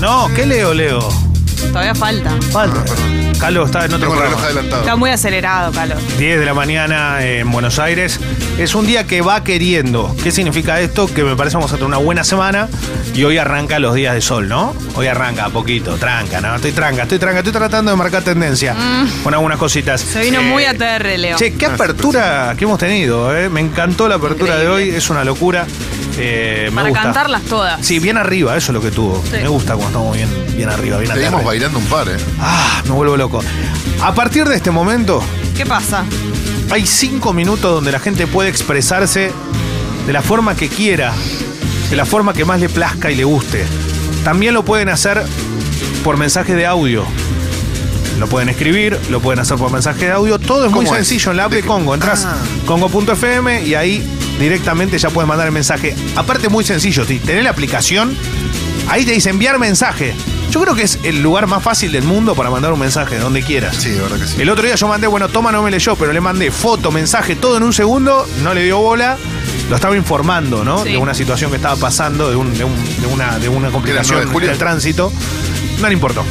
No, 0.00 0.28
¿qué 0.34 0.46
leo, 0.46 0.72
Leo? 0.74 1.00
Todavía 1.68 1.94
falta. 1.94 2.30
Falta. 2.52 2.82
Calo 3.38 3.64
está 3.66 3.84
en 3.84 3.92
otro 3.94 4.08
Tengo 4.08 4.14
el 4.14 4.20
reloj 4.20 4.30
programa. 4.40 4.44
adelantado. 4.46 4.82
Está 4.82 4.96
muy 4.96 5.10
acelerado, 5.10 5.72
Carlos. 5.72 5.98
10 6.18 6.38
de 6.40 6.44
la 6.46 6.54
mañana 6.54 7.24
en 7.24 7.50
Buenos 7.50 7.78
Aires. 7.78 8.17
Es 8.58 8.74
un 8.74 8.86
día 8.86 9.06
que 9.06 9.20
va 9.20 9.44
queriendo. 9.44 10.14
¿Qué 10.22 10.32
significa 10.32 10.80
esto? 10.80 11.06
Que 11.06 11.22
me 11.22 11.36
parece 11.36 11.56
vamos 11.56 11.70
a 11.70 11.76
tener 11.76 11.86
una 11.86 11.98
buena 11.98 12.24
semana 12.24 12.68
y 13.14 13.22
hoy 13.22 13.38
arranca 13.38 13.78
los 13.78 13.94
días 13.94 14.14
de 14.14 14.20
sol, 14.20 14.48
¿no? 14.48 14.74
Hoy 14.96 15.06
arranca 15.06 15.44
a 15.44 15.48
poquito, 15.50 15.94
tranca, 15.94 16.40
¿no? 16.40 16.56
Estoy 16.56 16.72
tranca, 16.72 17.02
estoy 17.04 17.20
tranca, 17.20 17.38
estoy 17.38 17.52
tratando 17.52 17.92
de 17.92 17.96
marcar 17.96 18.24
tendencia 18.24 18.74
con 19.22 19.32
algunas 19.32 19.58
cositas. 19.58 20.00
Se 20.00 20.22
vino 20.22 20.40
Eh, 20.40 20.42
muy 20.42 20.64
ATR, 20.64 21.16
Leo. 21.18 21.36
Che, 21.38 21.54
qué 21.54 21.66
apertura 21.66 22.54
que 22.58 22.64
hemos 22.64 22.80
tenido, 22.80 23.34
¿eh? 23.36 23.48
Me 23.48 23.60
encantó 23.60 24.08
la 24.08 24.16
apertura 24.16 24.56
de 24.56 24.68
hoy, 24.68 24.88
es 24.90 25.08
una 25.08 25.22
locura. 25.22 25.64
Eh, 26.18 26.64
me 26.70 26.74
Para 26.76 26.88
gusta. 26.88 27.02
cantarlas 27.04 27.42
todas. 27.42 27.86
Sí, 27.86 28.00
bien 28.00 28.16
arriba, 28.16 28.56
eso 28.56 28.72
es 28.72 28.74
lo 28.74 28.80
que 28.80 28.90
tuvo. 28.90 29.22
Sí. 29.24 29.36
Me 29.40 29.46
gusta 29.46 29.74
cuando 29.76 29.86
estamos 30.00 30.16
bien, 30.16 30.28
bien 30.56 30.68
arriba, 30.68 30.98
bien 30.98 31.12
Seguimos 31.12 31.44
bailando 31.44 31.78
un 31.78 31.84
par, 31.86 32.08
¿eh? 32.08 32.16
Ah, 32.40 32.82
me 32.86 32.90
vuelvo 32.90 33.16
loco. 33.16 33.40
A 34.02 34.12
partir 34.14 34.48
de 34.48 34.56
este 34.56 34.72
momento, 34.72 35.22
¿Qué 35.56 35.64
pasa? 35.66 36.04
Hay 36.70 36.86
cinco 36.86 37.32
minutos 37.32 37.72
donde 37.74 37.92
la 37.92 37.98
gente 38.00 38.26
puede 38.26 38.48
expresarse 38.50 39.32
de 40.06 40.12
la 40.12 40.22
forma 40.22 40.54
que 40.54 40.68
quiera, 40.68 41.12
de 41.90 41.96
la 41.96 42.04
forma 42.06 42.32
que 42.34 42.44
más 42.44 42.60
le 42.60 42.68
plazca 42.68 43.10
y 43.10 43.14
le 43.16 43.24
guste. 43.24 43.64
También 44.24 44.54
lo 44.54 44.64
pueden 44.64 44.88
hacer 44.88 45.22
por 46.04 46.16
mensaje 46.16 46.54
de 46.54 46.66
audio. 46.66 47.04
Lo 48.18 48.26
pueden 48.26 48.48
escribir, 48.48 48.98
lo 49.10 49.20
pueden 49.20 49.38
hacer 49.38 49.56
por 49.58 49.70
mensaje 49.70 50.06
de 50.06 50.12
audio. 50.12 50.38
Todo 50.38 50.66
es 50.66 50.72
muy 50.72 50.84
¿Cómo 50.84 50.96
es? 50.96 51.06
sencillo 51.06 51.30
en 51.30 51.36
la 51.36 51.44
app 51.44 51.52
de. 51.52 51.62
Congo. 51.62 51.94
Entras 51.94 52.24
Ah. 52.24 52.36
congo.fm 52.66 53.62
y 53.64 53.74
ahí 53.74 54.02
directamente 54.40 54.98
ya 54.98 55.08
puedes 55.10 55.28
mandar 55.28 55.46
el 55.46 55.52
mensaje. 55.52 55.94
Aparte, 56.16 56.48
muy 56.48 56.64
sencillo. 56.64 57.04
Tenés 57.06 57.44
la 57.44 57.50
aplicación, 57.50 58.16
ahí 58.88 59.04
te 59.04 59.12
dice 59.12 59.30
enviar 59.30 59.58
mensaje. 59.60 60.14
Yo 60.50 60.60
creo 60.62 60.74
que 60.74 60.82
es 60.82 60.98
el 61.02 61.22
lugar 61.22 61.46
más 61.46 61.62
fácil 61.62 61.92
del 61.92 62.04
mundo 62.04 62.34
para 62.34 62.48
mandar 62.50 62.72
un 62.72 62.78
mensaje, 62.80 63.18
donde 63.18 63.42
quieras. 63.42 63.76
Sí, 63.76 63.90
de 63.90 64.00
verdad 64.00 64.18
que 64.18 64.26
sí. 64.26 64.40
El 64.40 64.48
otro 64.50 64.64
día 64.64 64.74
yo 64.76 64.88
mandé, 64.88 65.06
bueno, 65.06 65.28
Toma 65.28 65.52
no 65.52 65.62
me 65.62 65.70
leyó, 65.70 65.94
pero 65.96 66.12
le 66.12 66.20
mandé 66.20 66.50
foto, 66.50 66.90
mensaje, 66.90 67.36
todo 67.36 67.56
en 67.58 67.62
un 67.64 67.72
segundo, 67.72 68.26
no 68.42 68.54
le 68.54 68.62
dio 68.64 68.78
bola. 68.78 69.18
Lo 69.68 69.76
estaba 69.76 69.94
informando, 69.96 70.64
¿no? 70.64 70.82
Sí. 70.84 70.90
De 70.92 70.96
una 70.96 71.12
situación 71.12 71.50
que 71.50 71.56
estaba 71.56 71.76
pasando, 71.76 72.30
de, 72.30 72.36
un- 72.36 72.56
de 72.56 72.64
un- 72.64 73.00
de 73.00 73.06
una, 73.06 73.38
de 73.38 73.48
una 73.50 73.70
complicación 73.70 74.14
9 74.16 74.26
de 74.26 74.32
julio. 74.32 74.48
del 74.48 74.58
tránsito. 74.58 75.12
No 75.80 75.86
le 75.88 75.92
importó. 75.92 76.24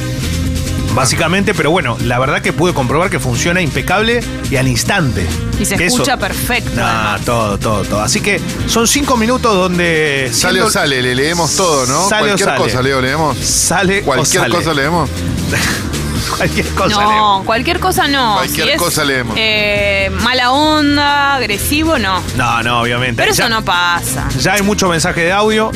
Básicamente, 0.97 1.53
pero 1.53 1.71
bueno, 1.71 1.95
la 2.03 2.17
verdad 2.19 2.41
que 2.41 2.51
pude 2.53 2.73
comprobar 2.73 3.09
que 3.09 3.19
funciona 3.19 3.61
impecable 3.61 4.21
y 4.49 4.55
al 4.55 4.67
instante. 4.67 5.25
Y 5.59 5.65
se 5.65 5.75
Que 5.77 5.85
escucha 5.85 6.17
perfecto. 6.17 6.71
No, 6.75 6.85
además. 6.85 7.21
todo, 7.25 7.57
todo, 7.57 7.83
todo. 7.83 8.01
Así 8.01 8.19
que 8.19 8.41
son 8.67 8.87
cinco 8.87 9.15
minutos 9.15 9.53
donde. 9.55 10.29
Sale 10.33 10.53
siendo- 10.53 10.67
o 10.67 10.71
sale, 10.71 11.01
le 11.01 11.15
leemos 11.15 11.55
todo, 11.55 11.85
¿no? 11.85 12.09
Sale 12.09 12.21
o 12.23 12.25
Cualquier 12.35 12.49
sale. 12.49 12.57
cosa, 12.61 12.81
Leo, 12.81 13.01
leemos. 13.01 13.37
Sale 13.37 13.99
o 14.01 14.05
Cualquier 14.05 14.41
sale. 14.41 14.55
cosa 14.55 14.73
leemos. 14.73 15.09
Cualquier 16.37 16.67
cosa. 16.69 16.89
No, 17.01 17.43
cualquier 17.45 17.79
cosa 17.79 18.07
no. 18.07 18.35
Cualquier 18.35 18.65
Si 18.67 18.71
es, 18.73 18.77
cosa 18.77 19.03
leemos. 19.05 19.35
eh, 19.39 20.11
mala 20.21 20.51
onda, 20.51 21.35
agresivo, 21.35 21.97
no. 21.97 22.21
No, 22.35 22.61
no, 22.63 22.81
obviamente. 22.81 23.21
Pero 23.21 23.33
Ya- 23.33 23.45
eso 23.45 23.49
no 23.49 23.63
pasa. 23.63 24.27
Ya 24.39 24.53
hay 24.53 24.61
mucho 24.61 24.89
mensaje 24.89 25.21
de 25.21 25.31
audio. 25.31 25.71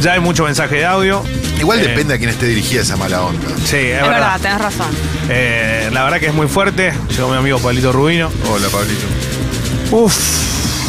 Ya 0.00 0.12
hay 0.14 0.20
mucho 0.20 0.44
mensaje 0.44 0.76
de 0.76 0.86
audio. 0.86 1.22
Igual 1.60 1.78
Eh, 1.80 1.88
depende 1.88 2.14
a 2.14 2.18
quién 2.18 2.30
esté 2.30 2.46
dirigida 2.46 2.82
esa 2.82 2.96
mala 2.96 3.22
onda. 3.22 3.46
Sí, 3.64 3.76
es, 3.76 3.96
Es 3.96 4.02
verdad. 4.02 4.10
verdad, 4.10 4.40
tenés 4.40 4.60
razón. 4.60 4.88
Eh, 5.28 5.90
la 5.92 6.04
verdad 6.04 6.18
que 6.18 6.26
es 6.26 6.34
muy 6.34 6.48
fuerte. 6.48 6.92
Llegó 7.10 7.28
mi 7.28 7.36
amigo 7.36 7.58
Pablito 7.58 7.92
Rubino. 7.92 8.30
Hola, 8.50 8.68
Pablito. 8.68 9.06
Uf. 9.90 10.40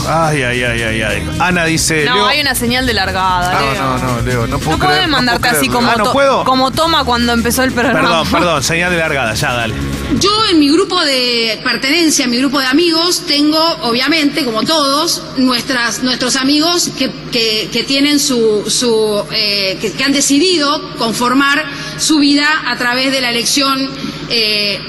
Ay, 0.08 0.42
ay, 0.42 0.64
ay, 0.64 0.82
ay, 0.82 1.02
ay. 1.04 1.30
Ana 1.40 1.64
dice. 1.66 2.06
No, 2.06 2.16
Leo- 2.16 2.28
hay 2.28 2.42
una 2.42 2.56
señal 2.56 2.88
de 2.88 2.94
largada, 2.94 3.54
No, 3.54 3.59
Leo. 3.72 3.84
no, 3.84 3.98
no, 4.16 4.22
Leo, 4.22 4.48
no 4.48 4.58
puedo 4.59 4.78
No 4.80 4.88
creer. 4.88 5.04
no 5.08 5.12
mandarte 5.18 5.42
puedo 5.42 5.58
así 5.58 5.70
como, 5.70 5.92
Ah, 5.92 5.96
¿no 5.98 6.04
to- 6.06 6.12
puedo? 6.14 6.44
como 6.44 6.72
toma 6.72 7.03
cuando 7.06 7.34
empezó 7.34 7.64
el 7.64 7.72
programa. 7.72 8.02
Perdón, 8.02 8.28
perdón, 8.32 8.64
señal 8.64 8.92
de 8.92 8.98
largada, 8.98 9.34
ya 9.36 9.53
dale. 9.53 9.76
Yo 10.19 10.45
en 10.49 10.59
mi 10.59 10.69
grupo 10.69 10.99
de 10.99 11.59
pertenencia, 11.63 12.25
en 12.25 12.31
mi 12.31 12.38
grupo 12.38 12.59
de 12.59 12.66
amigos, 12.66 13.25
tengo, 13.25 13.59
obviamente, 13.83 14.44
como 14.44 14.63
todos, 14.63 15.22
nuestras, 15.38 16.03
nuestros 16.03 16.35
amigos 16.35 16.89
que, 16.97 17.83
tienen 17.88 18.19
su, 18.19 18.63
su 18.67 19.23
eh, 19.31 19.77
que, 19.79 20.03
han 20.03 20.11
decidido 20.11 20.95
conformar 20.97 21.66
su 21.97 22.19
vida 22.19 22.45
a 22.66 22.77
través 22.77 23.11
de 23.11 23.22
la 23.22 23.29
elección 23.29 23.89
eh, 24.29 24.79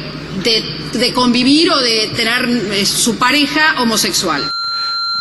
de, 0.42 0.98
de 0.98 1.12
convivir 1.12 1.70
o 1.70 1.78
de 1.78 2.10
tener 2.16 2.48
eh, 2.72 2.84
su 2.84 3.16
pareja 3.16 3.80
homosexual. 3.80 4.52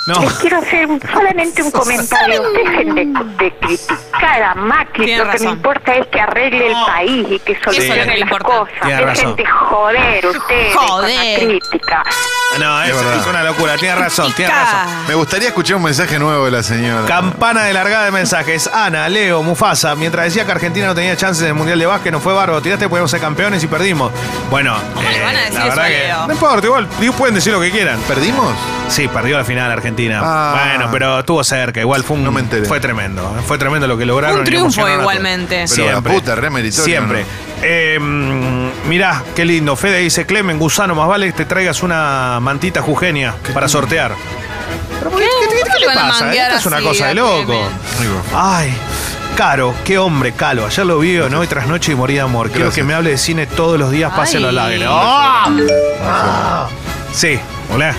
No. 0.08 0.20
Les 0.22 0.34
quiero 0.40 0.58
hacer 0.58 0.88
un- 0.88 1.00
solamente 1.02 1.62
un 1.62 1.72
comentario. 1.72 2.42
Dejen 2.54 2.96
de, 2.96 3.06
de 3.44 3.52
criticar 3.60 4.42
a 4.44 4.56
Macri. 4.56 5.06
Tiene 5.06 5.20
Lo 5.20 5.26
que 5.26 5.32
razón. 5.34 5.48
me 5.48 5.54
importa 5.54 5.96
es 5.96 6.08
que 6.08 6.20
arregle 6.20 6.68
el 6.68 6.76
país 6.88 7.28
y 7.30 7.40
que 7.40 7.60
solucione 7.64 8.18
las 8.18 8.30
cosas. 8.40 8.74
Tiene 8.82 8.96
Dejen 9.06 9.08
razón. 9.08 9.36
de 9.36 9.46
joder 9.46 10.26
ustedes 10.26 10.76
Joder. 10.76 10.90
con 10.90 11.16
la 11.16 11.40
crítica. 11.40 12.04
No, 12.60 12.84
es, 12.84 12.92
es 12.92 13.28
una 13.28 13.44
locura. 13.44 13.78
Tiene 13.78 13.96
razón, 13.96 14.32
tiene 14.34 14.52
razón. 14.54 15.08
Me 15.08 15.16
gustaría 15.16 15.48
escuchar 15.50 15.78
un 15.78 15.84
mensaje 15.84 16.20
nuevo 16.20 16.46
de 16.46 16.52
la 16.52 16.64
señora. 16.64 17.08
Campana 17.08 17.64
de 17.64 17.74
largada 17.74 18.06
de 18.06 18.12
mensajes. 18.12 18.70
Ana, 18.74 19.08
Leo, 19.10 19.42
Mufasa. 19.42 19.96
Mientras 19.96 20.26
decía 20.26 20.46
que 20.46 20.52
Argentina 20.52 20.88
no 20.88 20.96
tenía 20.96 21.16
chances 21.16 21.44
en 21.44 21.50
el 21.50 21.54
Mundial 21.54 21.80
de 21.80 21.86
Básquet, 21.86 22.12
no 22.12 22.20
fue 22.20 22.34
bárbaro. 22.34 22.62
Tiraste, 22.62 22.90
podíamos 22.90 23.10
ser 23.10 23.22
campeones 23.22 23.64
y 23.64 23.68
perdimos. 23.68 24.12
Bueno, 24.50 24.76
eh, 24.76 24.82
¿Cómo 24.94 25.10
le 25.10 25.22
van 25.22 25.36
a 25.36 25.40
decir 25.40 25.54
la 25.54 25.60
eso 25.60 25.70
verdad 25.70 25.86
a 25.86 25.88
que. 25.88 25.98
Leo? 25.98 26.28
No 26.28 26.34
importa, 26.34 26.68
igual. 26.68 26.88
Pueden 27.18 27.36
decir 27.36 27.54
lo 27.54 27.62
que 27.62 27.72
quieran. 27.72 28.00
¿Perdimos? 28.08 28.54
Sí, 28.90 29.08
perdió 29.08 29.38
la 29.38 29.46
final 29.46 29.72
Argentina. 29.72 30.22
Ah. 30.24 30.66
bueno, 30.70 30.90
pero 30.92 31.20
estuvo 31.20 31.44
cerca. 31.44 31.80
Igual 31.80 32.04
fue 32.04 32.18
un, 32.18 32.24
No 32.24 32.32
me 32.32 32.42
enteré. 32.42 32.66
Fue 32.66 32.80
tremendo. 32.80 33.34
Fue 33.48 33.58
tremendo 33.58 33.88
lo 33.88 33.98
que 33.98 34.06
lograron. 34.06 34.38
Un 34.38 34.42
y 34.42 34.46
triunfo 34.46 34.66
emocionaron 34.82 35.00
a 35.00 35.04
todos. 35.04 35.14
igualmente. 35.14 35.66
Pero 35.76 35.92
la 35.92 36.02
puta, 36.02 36.36
re 36.36 36.50
meritorio, 36.50 36.84
Siempre. 36.86 37.22
¿no? 37.22 37.51
Eh, 37.64 38.00
mirá, 38.88 39.24
qué 39.36 39.46
lindo. 39.46 39.76
Fede 39.76 40.00
dice, 40.00 40.26
Clemen, 40.26 40.58
gusano, 40.60 40.96
más 40.96 41.08
vale 41.08 41.28
que 41.28 41.34
te 41.34 41.46
traigas 41.46 41.84
una 41.84 42.40
mantita 42.42 42.82
jujeña 42.82 43.34
para 43.54 43.68
sortear. 43.68 44.14
Pero, 45.00 45.12
¿Qué, 45.16 45.24
qué- 45.24 45.56
qué 45.56 45.62
¿Cómo 45.64 45.80
le 45.80 45.86
pasa? 45.96 46.24
manguear 46.26 46.48
Esta 46.48 46.60
es 46.60 46.66
una 46.66 46.82
cosa 46.82 47.08
de 47.08 47.16
loco. 47.16 47.54
Ay, 48.36 48.74
Caro, 49.36 49.74
qué 49.86 49.98
hombre, 49.98 50.34
Calo. 50.34 50.66
Ayer 50.66 50.86
lo 50.86 51.00
vi, 51.00 51.18
¿no? 51.30 51.40
Hoy 51.40 51.48
tras 51.48 51.66
noche 51.68 51.94
y 51.94 51.96
morí 51.96 52.16
de 52.16 52.22
amor. 52.22 52.48
Quiero 52.50 52.66
Gracias. 52.66 52.76
que 52.76 52.84
me 52.88 52.94
hable 52.94 53.12
de 53.12 53.18
cine 53.18 53.46
todos 53.48 53.80
los 53.80 53.90
días, 53.92 54.12
pásenlo 54.16 54.50
al 54.50 54.60
Ay. 54.60 54.74
aire. 54.74 54.86
¡Ah! 54.90 56.68
Sí, 57.14 57.40
hola. 57.74 57.94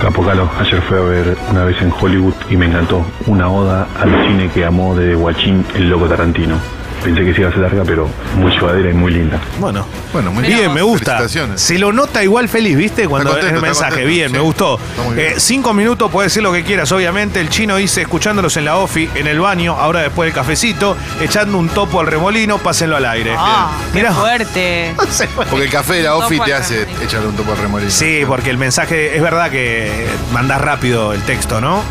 Capo 0.00 0.24
Calo, 0.24 0.50
ayer 0.60 0.82
fui 0.82 0.96
a 0.98 1.00
ver 1.02 1.36
una 1.50 1.64
vez 1.64 1.80
en 1.80 1.92
Hollywood 1.98 2.34
y 2.50 2.56
me 2.56 2.66
encantó. 2.66 3.06
Una 3.26 3.48
oda 3.48 3.86
al 4.00 4.26
cine 4.26 4.50
que 4.52 4.64
amó 4.64 4.94
desde 4.96 5.14
Guachín 5.14 5.64
el 5.74 5.88
loco 5.88 6.06
Tarantino. 6.06 6.56
Pensé 7.04 7.22
que 7.22 7.34
se 7.34 7.40
iba 7.42 7.50
a 7.50 7.52
ser 7.52 7.60
larga, 7.60 7.82
pero 7.84 8.08
muy 8.36 8.50
llevadera 8.50 8.88
y 8.90 8.94
muy 8.94 9.12
linda. 9.12 9.38
Bueno. 9.58 9.86
Bueno, 10.10 10.32
muy 10.32 10.42
Bien, 10.44 10.72
me 10.72 10.80
gusta. 10.80 11.28
Se 11.56 11.78
lo 11.78 11.92
nota 11.92 12.22
igual 12.22 12.48
feliz, 12.48 12.76
¿viste? 12.76 13.06
Cuando 13.06 13.30
Está 13.30 13.40
es 13.40 13.46
el 13.46 13.60
contento, 13.60 13.72
está 13.72 13.84
mensaje. 13.84 14.02
contento, 14.02 14.08
bien, 14.14 14.28
sí. 14.28 14.32
me 14.32 14.40
gustó. 14.40 14.78
Está 14.78 15.02
muy 15.02 15.14
bien. 15.16 15.28
Eh, 15.28 15.34
cinco 15.38 15.74
minutos, 15.74 16.10
puedes 16.10 16.32
decir 16.32 16.42
lo 16.42 16.52
que 16.52 16.62
quieras, 16.64 16.90
obviamente. 16.92 17.40
El 17.40 17.50
chino 17.50 17.76
dice, 17.76 18.00
escuchándolos 18.02 18.56
en 18.56 18.64
la 18.64 18.76
OFI, 18.76 19.10
en 19.16 19.26
el 19.26 19.38
baño, 19.40 19.74
ahora 19.78 20.00
después 20.00 20.28
del 20.28 20.34
cafecito, 20.34 20.96
echando 21.20 21.58
un 21.58 21.68
topo 21.68 22.00
al 22.00 22.06
remolino, 22.06 22.56
pásenlo 22.58 22.96
al 22.96 23.04
aire. 23.04 23.34
Ah, 23.36 23.72
qué 23.92 23.98
Mirá. 23.98 24.14
fuerte. 24.14 24.94
Porque 25.50 25.64
el 25.66 25.70
café 25.70 25.94
de 25.94 26.02
la 26.04 26.16
OFI 26.16 26.40
te 26.40 26.54
hace 26.54 26.86
echarle 27.02 27.28
un 27.28 27.36
topo 27.36 27.52
al 27.52 27.58
remolino. 27.58 27.90
Sí, 27.90 28.22
porque 28.26 28.48
el 28.50 28.56
mensaje 28.58 29.14
es 29.16 29.22
verdad 29.22 29.50
que 29.50 30.06
mandás 30.32 30.60
rápido 30.60 31.12
el 31.12 31.22
texto, 31.22 31.60
¿no? 31.60 31.82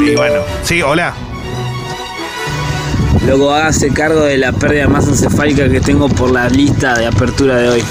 Y 0.00 0.14
bueno, 0.14 0.40
sí, 0.62 0.80
hola. 0.82 1.12
Loco, 3.26 3.52
hágase 3.52 3.90
cargo 3.90 4.24
de 4.24 4.36
la 4.36 4.52
pérdida 4.52 4.88
más 4.88 5.06
encefálica 5.06 5.68
que 5.68 5.80
tengo 5.80 6.08
por 6.08 6.32
la 6.32 6.48
lista 6.48 6.98
de 6.98 7.06
apertura 7.06 7.56
de 7.56 7.68
hoy. 7.68 7.84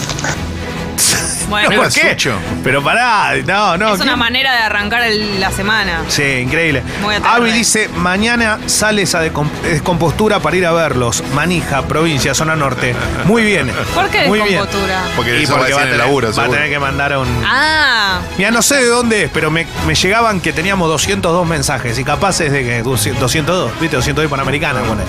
Bueno. 1.52 1.68
¿Por 1.68 1.76
¿Era 1.86 1.90
qué? 1.90 2.10
Sucho? 2.12 2.34
Pero 2.64 2.82
pará, 2.84 3.34
no, 3.46 3.78
no. 3.78 3.94
es 3.94 4.00
una 4.02 4.16
manera 4.16 4.52
de 4.54 4.58
arrancar 4.64 5.04
el- 5.04 5.40
la 5.40 5.52
semana. 5.52 6.02
Sí, 6.08 6.24
increíble. 6.24 6.82
Muy. 7.02 7.16
Avi 7.24 7.52
dice, 7.52 7.90
mañana 7.90 8.58
sale 8.68 9.02
esa 9.04 9.22
decom- 9.24 9.52
descompostura 9.64 10.40
para 10.40 10.56
ir 10.56 10.66
a 10.66 10.72
verlos. 10.72 11.24
Manija, 11.36 11.84
provincia, 11.84 12.34
zona 12.34 12.56
norte. 12.56 12.96
Muy 13.26 13.44
bien. 13.44 13.70
¿Por 13.94 14.10
qué 14.10 14.28
Muy 14.28 14.40
bien. 14.40 14.52
descompostura? 14.54 15.04
Porque 15.16 15.40
Y 15.40 15.44
eso 15.44 15.54
va 15.54 15.58
a 15.58 15.62
porque 15.62 15.72
decir 15.74 15.82
en 15.82 15.88
el 15.90 15.94
tener, 15.94 16.06
laburo, 16.08 16.28
va 16.28 16.32
a 16.32 16.36
seguro. 16.36 16.54
tener 16.54 16.70
que 16.70 16.80
mandar 16.80 17.14
a 17.14 17.20
un... 17.20 17.28
Ah, 17.46 18.20
Mira, 18.38 18.52
no 18.52 18.62
sé 18.62 18.76
de 18.78 18.88
dónde 18.88 19.24
es, 19.26 19.30
pero 19.34 19.52
me, 19.52 19.68
me 19.86 19.94
llegaban 19.94 20.40
que 20.40 20.54
teníamos 20.54 20.88
202 20.88 21.46
mensajes 21.46 22.00
y 22.00 22.04
capaces 22.06 22.52
de 22.52 22.64
que 22.64 22.82
202, 22.82 23.72
¿viste? 23.82 23.98
202 23.98 24.30
Panamericana, 24.32 24.80
pone. 24.82 25.04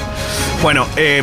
Bueno, 0.60 0.88
eh, 0.96 1.22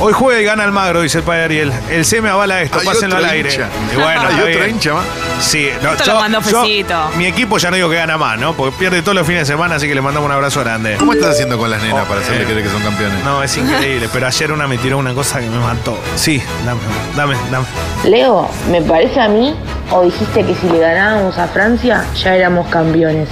hoy 0.00 0.12
juega 0.12 0.40
y 0.40 0.44
gana 0.44 0.64
Almagro, 0.64 1.00
dice 1.02 1.18
el 1.18 1.24
padre 1.24 1.44
Ariel. 1.44 1.72
El 1.90 2.04
C 2.04 2.20
me 2.20 2.28
avala 2.28 2.62
esto, 2.62 2.78
Hay 2.80 2.86
pásenlo 2.86 3.16
al 3.16 3.24
aire. 3.24 3.50
hincha. 3.50 3.68
Y 3.92 3.96
bueno, 3.96 4.20
Hay 4.20 4.26
está 4.26 4.40
otro 4.42 4.46
bien. 4.46 4.70
hincha 4.70 4.94
más. 4.94 5.04
Sí, 5.40 5.68
no, 5.82 5.92
Esto 5.92 6.12
lo 6.14 6.20
mandó 6.20 6.40
Fecito. 6.40 7.10
mi 7.16 7.26
equipo 7.26 7.58
ya 7.58 7.70
no 7.70 7.76
digo 7.76 7.88
que 7.90 7.96
gana 7.96 8.16
más, 8.18 8.38
¿no? 8.38 8.54
Porque 8.54 8.76
pierde 8.78 9.02
todos 9.02 9.14
los 9.16 9.26
fines 9.26 9.42
de 9.46 9.52
semana, 9.52 9.76
así 9.76 9.86
que 9.88 9.94
le 9.94 10.00
mandamos 10.00 10.28
un 10.28 10.34
abrazo 10.34 10.60
grande. 10.60 10.96
¿Cómo 10.98 11.12
estás 11.12 11.30
haciendo 11.30 11.58
con 11.58 11.70
las 11.70 11.82
nenas 11.82 12.04
Oh, 12.04 12.08
para 12.08 12.20
hacerle 12.20 12.42
eh. 12.42 12.46
creer 12.46 12.62
que 12.62 12.68
son 12.70 12.82
campeones? 12.82 13.24
No, 13.24 13.42
es 13.42 13.56
increíble, 13.56 14.08
pero 14.12 14.26
ayer 14.26 14.52
una 14.52 14.66
me 14.66 14.78
tiró 14.78 14.98
una 14.98 15.14
cosa 15.14 15.40
que 15.40 15.46
me 15.48 15.58
mató. 15.58 15.98
Sí, 16.16 16.42
dame, 16.64 16.80
dame, 17.16 17.36
dame. 17.50 17.66
Leo, 18.04 18.48
¿me 18.70 18.80
parece 18.82 19.20
a 19.20 19.28
mí 19.28 19.54
o 19.90 20.02
dijiste 20.04 20.44
que 20.44 20.54
si 20.54 20.68
le 20.68 20.78
ganábamos 20.78 21.36
a 21.38 21.46
Francia 21.48 22.04
ya 22.14 22.34
éramos 22.34 22.68
campeones? 22.68 23.28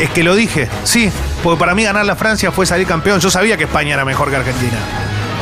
Es 0.00 0.10
que 0.10 0.22
lo 0.22 0.34
dije, 0.34 0.68
sí, 0.84 1.10
porque 1.42 1.58
para 1.58 1.74
mí 1.74 1.82
ganar 1.84 2.04
la 2.04 2.16
Francia 2.16 2.52
fue 2.52 2.66
salir 2.66 2.86
campeón. 2.86 3.18
Yo 3.20 3.30
sabía 3.30 3.56
que 3.56 3.64
España 3.64 3.94
era 3.94 4.04
mejor 4.04 4.28
que 4.30 4.36
Argentina. 4.36 4.76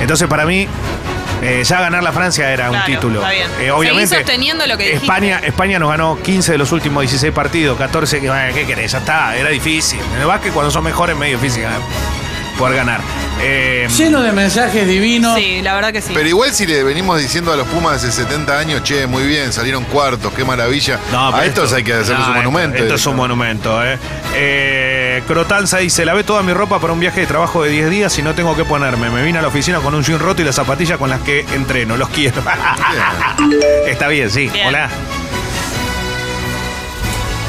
Entonces 0.00 0.28
para 0.28 0.44
mí 0.44 0.68
eh, 1.42 1.62
ya 1.64 1.80
ganar 1.80 2.02
la 2.02 2.12
Francia 2.12 2.50
era 2.50 2.70
un 2.70 2.82
título. 2.84 3.20
está 3.20 3.30
bien. 3.30 3.50
Eh, 3.60 3.70
obviamente 3.70 4.08
Seguí 4.08 4.20
sosteniendo 4.20 4.66
lo 4.66 4.78
que 4.78 4.84
dijiste. 4.84 5.06
España, 5.06 5.40
España 5.44 5.78
nos 5.78 5.90
ganó 5.90 6.18
15 6.22 6.52
de 6.52 6.58
los 6.58 6.72
últimos 6.72 7.02
16 7.02 7.32
partidos, 7.32 7.76
14 7.76 8.20
que 8.20 8.28
bueno, 8.28 8.54
¿qué 8.54 8.66
querés? 8.66 8.92
Ya 8.92 8.98
está, 8.98 9.36
era 9.36 9.50
difícil. 9.50 10.00
En 10.14 10.20
el 10.22 10.26
básquet 10.26 10.52
cuando 10.52 10.70
son 10.70 10.84
mejores 10.84 11.14
es 11.14 11.20
medio 11.20 11.36
difícil 11.38 11.62
ganar, 11.62 11.80
poder 12.58 12.76
ganar. 12.76 13.00
Eh, 13.42 13.88
Lleno 13.94 14.22
de 14.22 14.32
mensajes 14.32 14.86
divinos. 14.86 15.36
sí, 15.36 15.60
la 15.60 15.74
verdad 15.74 15.92
que 15.92 16.00
sí. 16.00 16.12
Pero 16.14 16.26
igual 16.26 16.52
si 16.52 16.66
le 16.66 16.82
venimos 16.82 17.20
diciendo 17.20 17.52
a 17.52 17.56
los 17.56 17.66
Pumas 17.68 18.00
de 18.00 18.08
hace 18.08 18.22
70 18.24 18.58
años, 18.58 18.82
che, 18.82 19.06
muy 19.06 19.24
bien, 19.24 19.52
salieron 19.52 19.84
cuartos, 19.84 20.32
qué 20.32 20.44
maravilla. 20.44 20.98
No, 21.12 21.34
a 21.34 21.44
estos 21.44 21.72
hay 21.74 21.84
que 21.84 21.92
hacerles 21.92 22.26
no, 22.26 22.28
un 22.28 22.36
monumento. 22.36 22.76
Esto, 22.76 22.84
esto 22.84 22.94
es 22.94 23.06
un 23.06 23.16
monumento, 23.16 23.84
¿eh? 23.84 23.98
eh 24.34 25.03
Crotanza 25.22 25.78
dice, 25.78 26.04
lavé 26.04 26.24
toda 26.24 26.42
mi 26.42 26.52
ropa 26.52 26.80
para 26.80 26.92
un 26.92 27.00
viaje 27.00 27.20
de 27.20 27.26
trabajo 27.26 27.62
de 27.62 27.70
10 27.70 27.90
días 27.90 28.18
y 28.18 28.22
no 28.22 28.34
tengo 28.34 28.56
que 28.56 28.64
ponerme. 28.64 29.10
Me 29.10 29.22
vine 29.22 29.38
a 29.38 29.42
la 29.42 29.48
oficina 29.48 29.80
con 29.80 29.94
un 29.94 30.02
jean 30.02 30.18
roto 30.18 30.42
y 30.42 30.44
las 30.44 30.56
zapatillas 30.56 30.98
con 30.98 31.10
las 31.10 31.20
que 31.20 31.40
entreno. 31.54 31.96
Los 31.96 32.08
quiero. 32.08 32.42
Está 33.86 34.08
bien, 34.08 34.30
sí. 34.30 34.48
Bien. 34.48 34.68
Hola. 34.68 34.88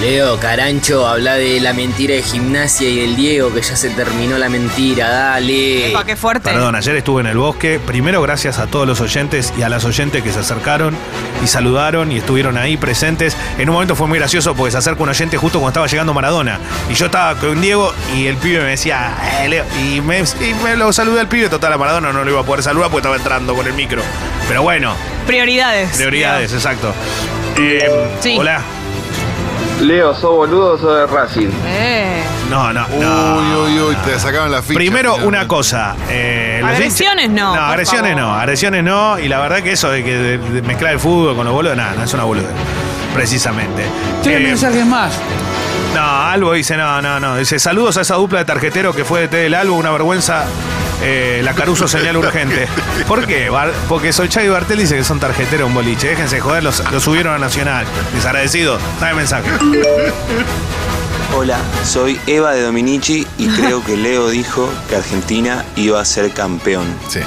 Leo, 0.01 0.37
Carancho, 0.41 1.07
habla 1.07 1.35
de 1.35 1.61
la 1.61 1.71
mentira 1.71 2.15
de 2.15 2.21
gimnasia 2.21 2.87
y 2.89 2.99
del 2.99 3.15
Diego, 3.15 3.53
que 3.53 3.61
ya 3.61 3.77
se 3.77 3.89
terminó 3.91 4.37
la 4.37 4.49
mentira, 4.49 5.09
dale. 5.09 5.89
Epa, 5.91 6.03
qué 6.03 6.17
fuerte. 6.17 6.51
Perdón, 6.51 6.75
ayer 6.75 6.97
estuve 6.97 7.21
en 7.21 7.27
el 7.27 7.37
bosque. 7.37 7.79
Primero, 7.79 8.21
gracias 8.21 8.59
a 8.59 8.67
todos 8.67 8.85
los 8.85 8.99
oyentes 8.99 9.53
y 9.57 9.61
a 9.61 9.69
las 9.69 9.85
oyentes 9.85 10.21
que 10.21 10.33
se 10.33 10.39
acercaron 10.39 10.95
y 11.41 11.47
saludaron 11.47 12.11
y 12.11 12.17
estuvieron 12.17 12.57
ahí 12.57 12.75
presentes. 12.75 13.37
En 13.57 13.69
un 13.69 13.73
momento 13.75 13.95
fue 13.95 14.07
muy 14.07 14.19
gracioso 14.19 14.53
porque 14.53 14.71
se 14.71 14.77
acerca 14.79 15.01
un 15.01 15.09
oyente 15.09 15.37
justo 15.37 15.59
cuando 15.59 15.69
estaba 15.69 15.87
llegando 15.87 16.13
Maradona. 16.13 16.59
Y 16.89 16.93
yo 16.93 17.05
estaba 17.05 17.33
con 17.39 17.61
Diego 17.61 17.93
y 18.17 18.27
el 18.27 18.35
pibe 18.35 18.59
me 18.59 18.71
decía, 18.71 19.13
"Eh, 19.43 19.47
Leo", 19.47 19.63
y 19.81 20.01
me, 20.01 20.19
y 20.19 20.53
me 20.61 20.75
lo 20.75 20.91
saludé 20.91 21.21
al 21.21 21.29
pibe. 21.29 21.47
Total, 21.47 21.71
a 21.71 21.77
Maradona 21.77 22.11
no 22.11 22.25
lo 22.25 22.31
iba 22.31 22.41
a 22.41 22.43
poder 22.43 22.63
saludar 22.63 22.89
porque 22.91 22.99
estaba 23.07 23.15
entrando 23.15 23.55
con 23.55 23.65
el 23.65 23.73
micro. 23.73 24.01
Pero 24.49 24.61
bueno, 24.61 24.93
Prioridades. 25.25 25.95
prioridades, 25.95 26.51
exacto. 26.51 26.93
Eh, 27.57 27.89
Sí. 28.19 28.35
Hola. 28.37 28.59
Leo, 29.81 30.13
¿sos 30.15 30.31
boludo 30.35 30.73
o 30.73 30.77
sos 30.77 30.95
de 30.97 31.05
Racing? 31.05 31.49
Eh. 31.65 32.23
No, 32.49 32.71
no, 32.71 32.85
Uy, 32.93 32.99
no. 33.03 33.63
uy, 33.63 33.79
uy, 33.79 33.95
te 34.05 34.17
sacaron 34.19 34.51
la 34.51 34.61
ficha. 34.61 34.75
Primero, 34.75 35.15
finalmente. 35.15 35.27
una 35.27 35.47
cosa. 35.47 35.95
eh, 36.09 36.59
los 36.61 36.71
Agresiones 36.71 37.29
no, 37.29 37.47
No, 37.55 37.61
por 37.61 37.69
agresiones 37.71 38.13
favor. 38.13 38.25
no. 38.27 38.35
Agresiones 38.35 38.83
no. 38.83 39.19
Y 39.19 39.27
la 39.27 39.39
verdad 39.39 39.61
que 39.61 39.71
eso 39.73 39.89
de 39.89 40.03
que 40.03 40.15
de- 40.17 40.37
de 40.37 40.61
mezclar 40.61 40.93
el 40.93 40.99
fútbol 40.99 41.35
con 41.35 41.45
los 41.45 41.53
boludos, 41.53 41.75
nada, 41.75 41.93
no 41.97 42.03
es 42.03 42.13
una 42.13 42.23
boluda. 42.23 42.47
Precisamente. 43.13 43.83
Tres 44.23 44.37
Eh, 44.37 44.43
mensajes 44.43 44.85
más. 44.85 45.13
no, 45.93 46.01
Albo 46.27 46.53
dice, 46.53 46.77
no, 46.77 47.01
no, 47.01 47.19
no. 47.19 47.35
Dice, 47.37 47.59
saludos 47.59 47.97
a 47.97 48.01
esa 48.01 48.15
dupla 48.15 48.39
de 48.39 48.45
tarjetero 48.45 48.93
que 48.93 49.03
fue 49.03 49.21
de 49.21 49.27
T 49.27 49.37
del 49.37 49.53
Albo, 49.55 49.75
una 49.75 49.91
vergüenza. 49.91 50.45
Eh, 51.01 51.41
la 51.43 51.53
Caruso 51.53 51.87
señal 51.87 52.17
urgente. 52.17 52.67
¿Por 53.07 53.25
qué? 53.27 53.49
Bar- 53.49 53.73
Porque 53.87 54.11
Solchay 54.13 54.45
y 54.45 54.49
Bartel 54.49 54.79
dice 54.79 54.95
que 54.95 55.03
son 55.03 55.19
tarjeteros 55.19 55.67
un 55.67 55.73
boliche. 55.73 56.07
Déjense 56.09 56.39
joder, 56.39 56.63
los, 56.63 56.83
los 56.91 57.03
subieron 57.03 57.33
a 57.33 57.37
Nacional. 57.37 57.85
Desagradecido. 58.13 58.77
Dame 58.99 59.15
mensaje. 59.15 59.49
Hola, 61.37 61.57
soy 61.83 62.19
Eva 62.27 62.53
de 62.53 62.61
Dominici 62.61 63.27
y 63.37 63.47
creo 63.49 63.83
que 63.83 63.97
Leo 63.97 64.29
dijo 64.29 64.69
que 64.89 64.95
Argentina 64.95 65.65
iba 65.75 65.99
a 65.99 66.05
ser 66.05 66.31
campeón. 66.31 66.85
Sí. 67.09 67.19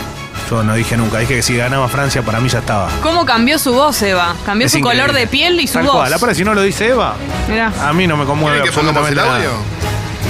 Yo 0.49 0.65
no 0.65 0.75
dije 0.75 0.97
nunca, 0.97 1.19
dije 1.19 1.37
que 1.37 1.43
si 1.43 1.55
ganaba 1.57 1.89
Francia 1.89 2.23
para 2.23 2.41
mí 2.41 2.49
ya 2.49 2.61
estaba. 2.61 2.89
¿Cómo 3.03 3.27
cambió 3.27 3.59
su 3.59 3.75
voz, 3.75 4.01
Eva? 4.01 4.35
Cambió 4.47 4.65
Es 4.65 4.73
su 4.73 4.79
increíble. 4.79 5.03
color 5.03 5.15
de 5.19 5.27
piel 5.27 5.61
y 5.61 5.67
su 5.67 5.75
Tal 5.75 5.83
voz. 5.85 5.97
cual. 5.97 6.13
Ahora, 6.15 6.35
si 6.35 6.43
no 6.43 6.55
lo 6.55 6.63
dice 6.63 6.89
Eva, 6.89 7.17
Mirá. 7.51 7.71
a 7.87 7.93
mí 7.93 8.07
no 8.07 8.17
me 8.17 8.25
conmueve 8.25 8.63
¿Quieren 8.63 8.73
que 8.75 8.81
pongamos 8.81 9.11
el 9.11 9.19
absolutamente 9.19 9.47
audio? 9.47 9.59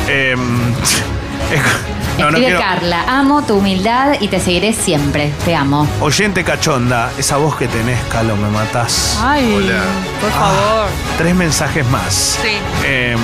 nada. 0.08 0.12
Em, 0.12 0.72
es- 1.52 1.97
no, 2.18 2.30
no 2.30 2.36
Escribe 2.38 2.46
quiero. 2.46 2.60
Carla, 2.60 3.04
amo 3.08 3.42
tu 3.42 3.54
humildad 3.56 4.16
y 4.20 4.28
te 4.28 4.40
seguiré 4.40 4.72
siempre. 4.72 5.32
Te 5.44 5.54
amo. 5.54 5.86
Oyente 6.00 6.44
cachonda, 6.44 7.10
esa 7.18 7.36
voz 7.36 7.56
que 7.56 7.68
tenés, 7.68 7.98
Calo, 8.10 8.36
me 8.36 8.48
matás. 8.48 9.18
Ay, 9.22 9.52
Hola. 9.54 9.82
por 10.20 10.30
favor. 10.30 10.88
Tres 11.16 11.34
mensajes 11.34 11.86
más. 11.88 12.38
Sí. 12.42 12.48
Em, 12.86 13.18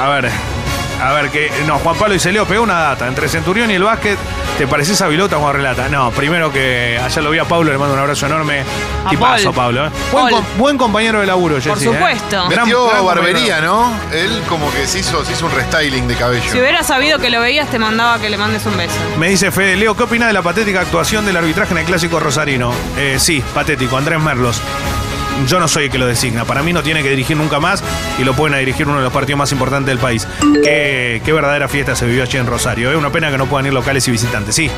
a 0.00 0.08
ver, 0.08 0.30
a 1.08 1.12
ver, 1.12 1.30
que. 1.30 1.50
No, 1.66 1.78
Juan 1.78 1.96
Pablo 1.96 2.14
dice: 2.14 2.32
Leo, 2.32 2.46
pegó 2.46 2.62
una 2.62 2.78
data. 2.80 3.06
Entre 3.08 3.28
Centurión 3.28 3.70
y 3.70 3.74
el 3.74 3.82
básquet, 3.82 4.18
¿te 4.58 4.66
pareces 4.66 5.00
a 5.02 5.08
Vilota 5.08 5.36
cuando 5.36 5.54
relata? 5.54 5.88
No, 5.88 6.10
primero 6.12 6.52
que 6.52 6.98
ayer 7.02 7.22
lo 7.24 7.30
vi 7.30 7.38
a 7.38 7.44
Pablo, 7.44 7.72
le 7.72 7.78
mando 7.78 7.94
un 7.94 8.00
abrazo 8.00 8.26
enorme. 8.26 8.62
A 9.04 9.10
Tipazo, 9.10 9.52
Paul. 9.52 9.74
Pablo. 9.76 9.86
¿eh? 9.86 9.90
Buen, 10.12 10.24
Paul. 10.24 10.30
com- 10.32 10.44
buen 10.58 10.78
compañero 10.78 11.20
de 11.20 11.26
laburo, 11.26 11.54
Por 11.56 11.62
Jessy, 11.64 11.88
¿eh? 11.88 11.92
supuesto. 11.92 12.48
Gran- 12.48 12.64
Metió 12.64 12.86
gran 12.88 13.04
barbería. 13.04 13.60
¿no? 13.60 13.92
Él 14.12 14.42
como 14.48 14.72
que 14.72 14.86
se 14.86 15.00
hizo, 15.00 15.24
se 15.24 15.32
hizo 15.32 15.46
un 15.46 15.52
restyling 15.52 16.06
de 16.06 16.14
cabello. 16.14 16.50
Si 16.50 16.58
hubiera 16.60 16.82
sabido 16.82 17.18
que 17.18 17.30
lo 17.30 17.40
veías, 17.40 17.68
te 17.68 17.78
mandaba 17.78 18.18
que 18.20 18.30
le 18.30 18.36
mandes 18.38 18.64
un 18.66 18.76
beso. 18.76 18.94
Me 19.18 19.28
dice 19.28 19.50
Fede, 19.50 19.76
Leo, 19.76 19.96
¿qué 19.96 20.04
opina 20.04 20.26
de 20.28 20.32
la 20.32 20.42
patética 20.42 20.80
actuación 20.80 21.26
del 21.26 21.36
arbitraje 21.36 21.72
en 21.72 21.78
el 21.78 21.84
clásico 21.84 22.20
rosarino? 22.20 22.72
Eh, 22.96 23.16
sí, 23.18 23.42
patético, 23.54 23.96
Andrés 23.96 24.20
Merlos. 24.20 24.60
Yo 25.46 25.58
no 25.58 25.68
soy 25.68 25.84
el 25.84 25.90
que 25.90 25.98
lo 25.98 26.06
designa. 26.06 26.44
Para 26.44 26.62
mí 26.62 26.72
no 26.72 26.82
tiene 26.82 27.02
que 27.02 27.10
dirigir 27.10 27.36
nunca 27.36 27.60
más 27.60 27.82
y 28.18 28.24
lo 28.24 28.34
pueden 28.34 28.54
a 28.54 28.58
dirigir 28.58 28.86
uno 28.86 28.98
de 28.98 29.04
los 29.04 29.12
partidos 29.12 29.38
más 29.38 29.52
importantes 29.52 29.86
del 29.86 29.98
país. 29.98 30.26
Qué, 30.62 31.32
verdadera 31.32 31.68
fiesta 31.68 31.96
se 31.96 32.06
vivió 32.06 32.22
allí 32.22 32.38
en 32.38 32.46
Rosario. 32.46 32.90
Es 32.90 32.96
una 32.96 33.10
pena 33.10 33.30
que 33.30 33.38
no 33.38 33.46
puedan 33.46 33.66
ir 33.66 33.72
locales 33.72 34.06
y 34.08 34.10
visitantes. 34.10 34.54
Sí. 34.54 34.70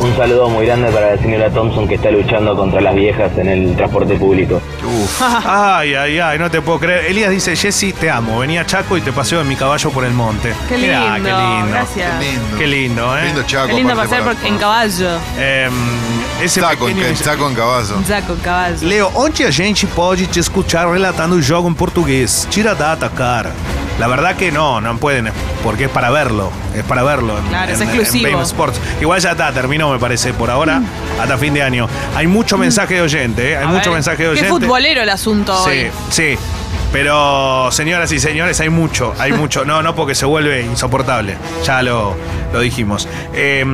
Un 0.00 0.16
saludo 0.16 0.48
muy 0.48 0.66
grande 0.66 0.90
para 0.90 1.14
la 1.14 1.22
señora 1.22 1.50
Thompson 1.50 1.86
que 1.86 1.94
está 1.94 2.10
luchando 2.10 2.56
contra 2.56 2.80
las 2.80 2.94
viejas 2.94 3.36
en 3.38 3.48
el 3.48 3.76
transporte 3.76 4.14
público. 4.16 4.60
Ay, 5.44 5.94
ay, 5.94 6.18
ay, 6.18 6.38
no 6.38 6.50
te 6.50 6.60
puedo 6.60 6.78
creer. 6.78 7.06
Elías 7.06 7.30
dice, 7.30 7.54
Jessy, 7.56 7.92
te 7.92 8.10
amo. 8.10 8.38
Venía 8.40 8.62
a 8.62 8.66
Chaco 8.66 8.96
y 8.96 9.00
te 9.00 9.12
paseo 9.12 9.40
en 9.40 9.48
mi 9.48 9.56
caballo 9.56 9.90
por 9.90 10.04
el 10.04 10.12
monte. 10.12 10.52
Qué 10.68 10.76
Mirá, 10.78 11.14
lindo, 11.14 11.28
qué 11.30 11.34
lindo. 11.36 11.66
gracias. 11.70 12.12
Qué 12.18 12.24
lindo. 12.26 12.58
Qué 12.58 12.66
lindo, 12.66 13.18
¿eh? 13.18 13.24
Lindo 13.26 13.42
Chaco. 13.44 13.66
Qué 13.68 13.74
lindo 13.74 13.92
aparte, 13.92 14.08
pasear 14.10 14.24
para- 14.28 14.38
por- 14.40 14.46
en 14.48 14.58
caballo. 14.58 15.10
Em, 15.38 15.72
ese 16.42 16.60
Saco, 16.60 16.88
en, 16.88 16.96
pequeño- 16.96 17.08
en 17.10 17.16
saco 17.16 17.48
en 17.48 17.54
caballo. 17.54 17.96
Un 17.96 18.04
saco, 18.06 18.36
caballo. 18.42 18.76
Leo, 18.82 19.10
onde 19.14 19.46
a 19.46 19.52
gente 19.52 19.86
pode 19.86 20.26
te 20.26 20.40
escuchar 20.40 20.88
relatando 20.88 21.36
o 21.36 21.40
jogo 21.42 21.68
en 21.68 21.74
portugués? 21.74 22.46
Tira 22.50 22.74
data, 22.74 23.08
cara. 23.10 23.50
La 24.00 24.08
verdad 24.08 24.34
que 24.36 24.50
no, 24.50 24.80
no 24.80 24.96
pueden, 24.98 25.30
porque 25.62 25.84
es 25.84 25.90
para 25.90 26.10
verlo, 26.10 26.50
es 26.74 26.82
para 26.82 27.02
verlo. 27.02 27.38
en- 27.38 27.44
Claro, 27.46 27.72
es 27.72 27.80
en- 27.80 27.88
exclusivo. 27.88 28.26
En 28.26 28.32
BAME 28.34 28.44
Sports. 28.46 28.80
Igual 29.00 29.20
ya 29.20 29.32
está, 29.32 29.52
terminó 29.52 29.90
me 29.92 29.98
parece, 29.98 30.32
por 30.32 30.50
ahora, 30.50 30.82
hasta 31.20 31.38
fin 31.38 31.54
de 31.54 31.62
año. 31.62 31.88
Hay 32.16 32.26
mucho 32.26 32.58
mensaje 32.58 32.94
de 32.94 33.02
oyente, 33.02 33.52
¿eh? 33.52 33.56
hay 33.58 33.64
A 33.64 33.68
mucho 33.68 33.90
ver, 33.90 33.94
mensaje 33.94 34.16
de 34.24 34.34
Qué 34.34 34.40
oyente. 34.40 34.48
futbolero 34.48 35.02
el 35.02 35.08
asunto 35.08 35.56
Sí, 35.64 35.70
hoy. 35.70 35.90
sí. 36.10 36.38
Pero, 36.92 37.70
señoras 37.72 38.12
y 38.12 38.18
señores, 38.20 38.60
hay 38.60 38.68
mucho, 38.68 39.14
hay 39.18 39.32
mucho. 39.32 39.64
No, 39.64 39.82
no, 39.82 39.94
porque 39.94 40.14
se 40.14 40.26
vuelve 40.26 40.62
insoportable. 40.62 41.36
Ya 41.64 41.80
lo, 41.82 42.14
lo 42.52 42.60
dijimos. 42.60 43.08
Eh, 43.32 43.64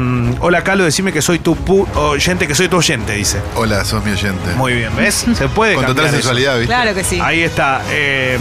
hola, 0.40 0.62
Calo, 0.62 0.84
decime 0.84 1.12
que 1.12 1.20
soy 1.22 1.38
tu 1.40 1.56
pu- 1.56 1.86
oyente, 1.96 2.46
que 2.46 2.54
soy 2.54 2.68
tu 2.68 2.76
oyente, 2.76 3.14
dice. 3.14 3.38
Hola, 3.56 3.84
sos 3.84 4.04
mi 4.04 4.12
oyente. 4.12 4.52
Muy 4.56 4.74
bien, 4.74 4.94
¿ves? 4.96 5.26
Se 5.34 5.48
puede 5.48 5.74
Con 5.74 5.86
total 5.86 6.10
sensualidad, 6.10 6.54
¿viste? 6.58 6.66
Claro 6.66 6.94
que 6.94 7.02
sí. 7.02 7.18
Ahí 7.20 7.42
está. 7.42 7.80
eh, 7.90 8.38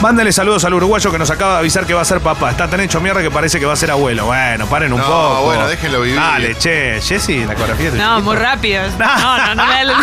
mándale 0.00 0.32
saludos 0.32 0.64
al 0.64 0.74
uruguayo 0.74 1.10
que 1.10 1.18
nos 1.18 1.30
acaba 1.30 1.54
de 1.54 1.58
avisar 1.60 1.86
que 1.86 1.94
va 1.94 2.02
a 2.02 2.04
ser 2.04 2.20
papá. 2.20 2.50
Está 2.50 2.68
tan 2.68 2.80
hecho 2.80 3.00
mierda 3.00 3.22
que 3.22 3.30
parece 3.30 3.58
que 3.58 3.66
va 3.66 3.72
a 3.72 3.76
ser 3.76 3.90
abuelo. 3.90 4.26
Bueno, 4.26 4.66
paren 4.66 4.92
un 4.92 5.00
No, 5.00 5.04
poco. 5.06 5.42
bueno, 5.44 5.66
déjenlo 5.66 6.00
vivir. 6.02 6.16
Dale, 6.20 6.56
che. 6.56 7.00
Jessy, 7.00 7.44
la 7.44 7.54
coreografía 7.54 7.90
de 7.90 7.98
No, 7.98 8.04
chiquito. 8.16 8.22
muy 8.22 8.36
rápido. 8.36 8.82
No, 8.98 9.38
no, 9.38 9.54
no 9.54 9.66
me 9.66 9.84
da, 9.84 9.94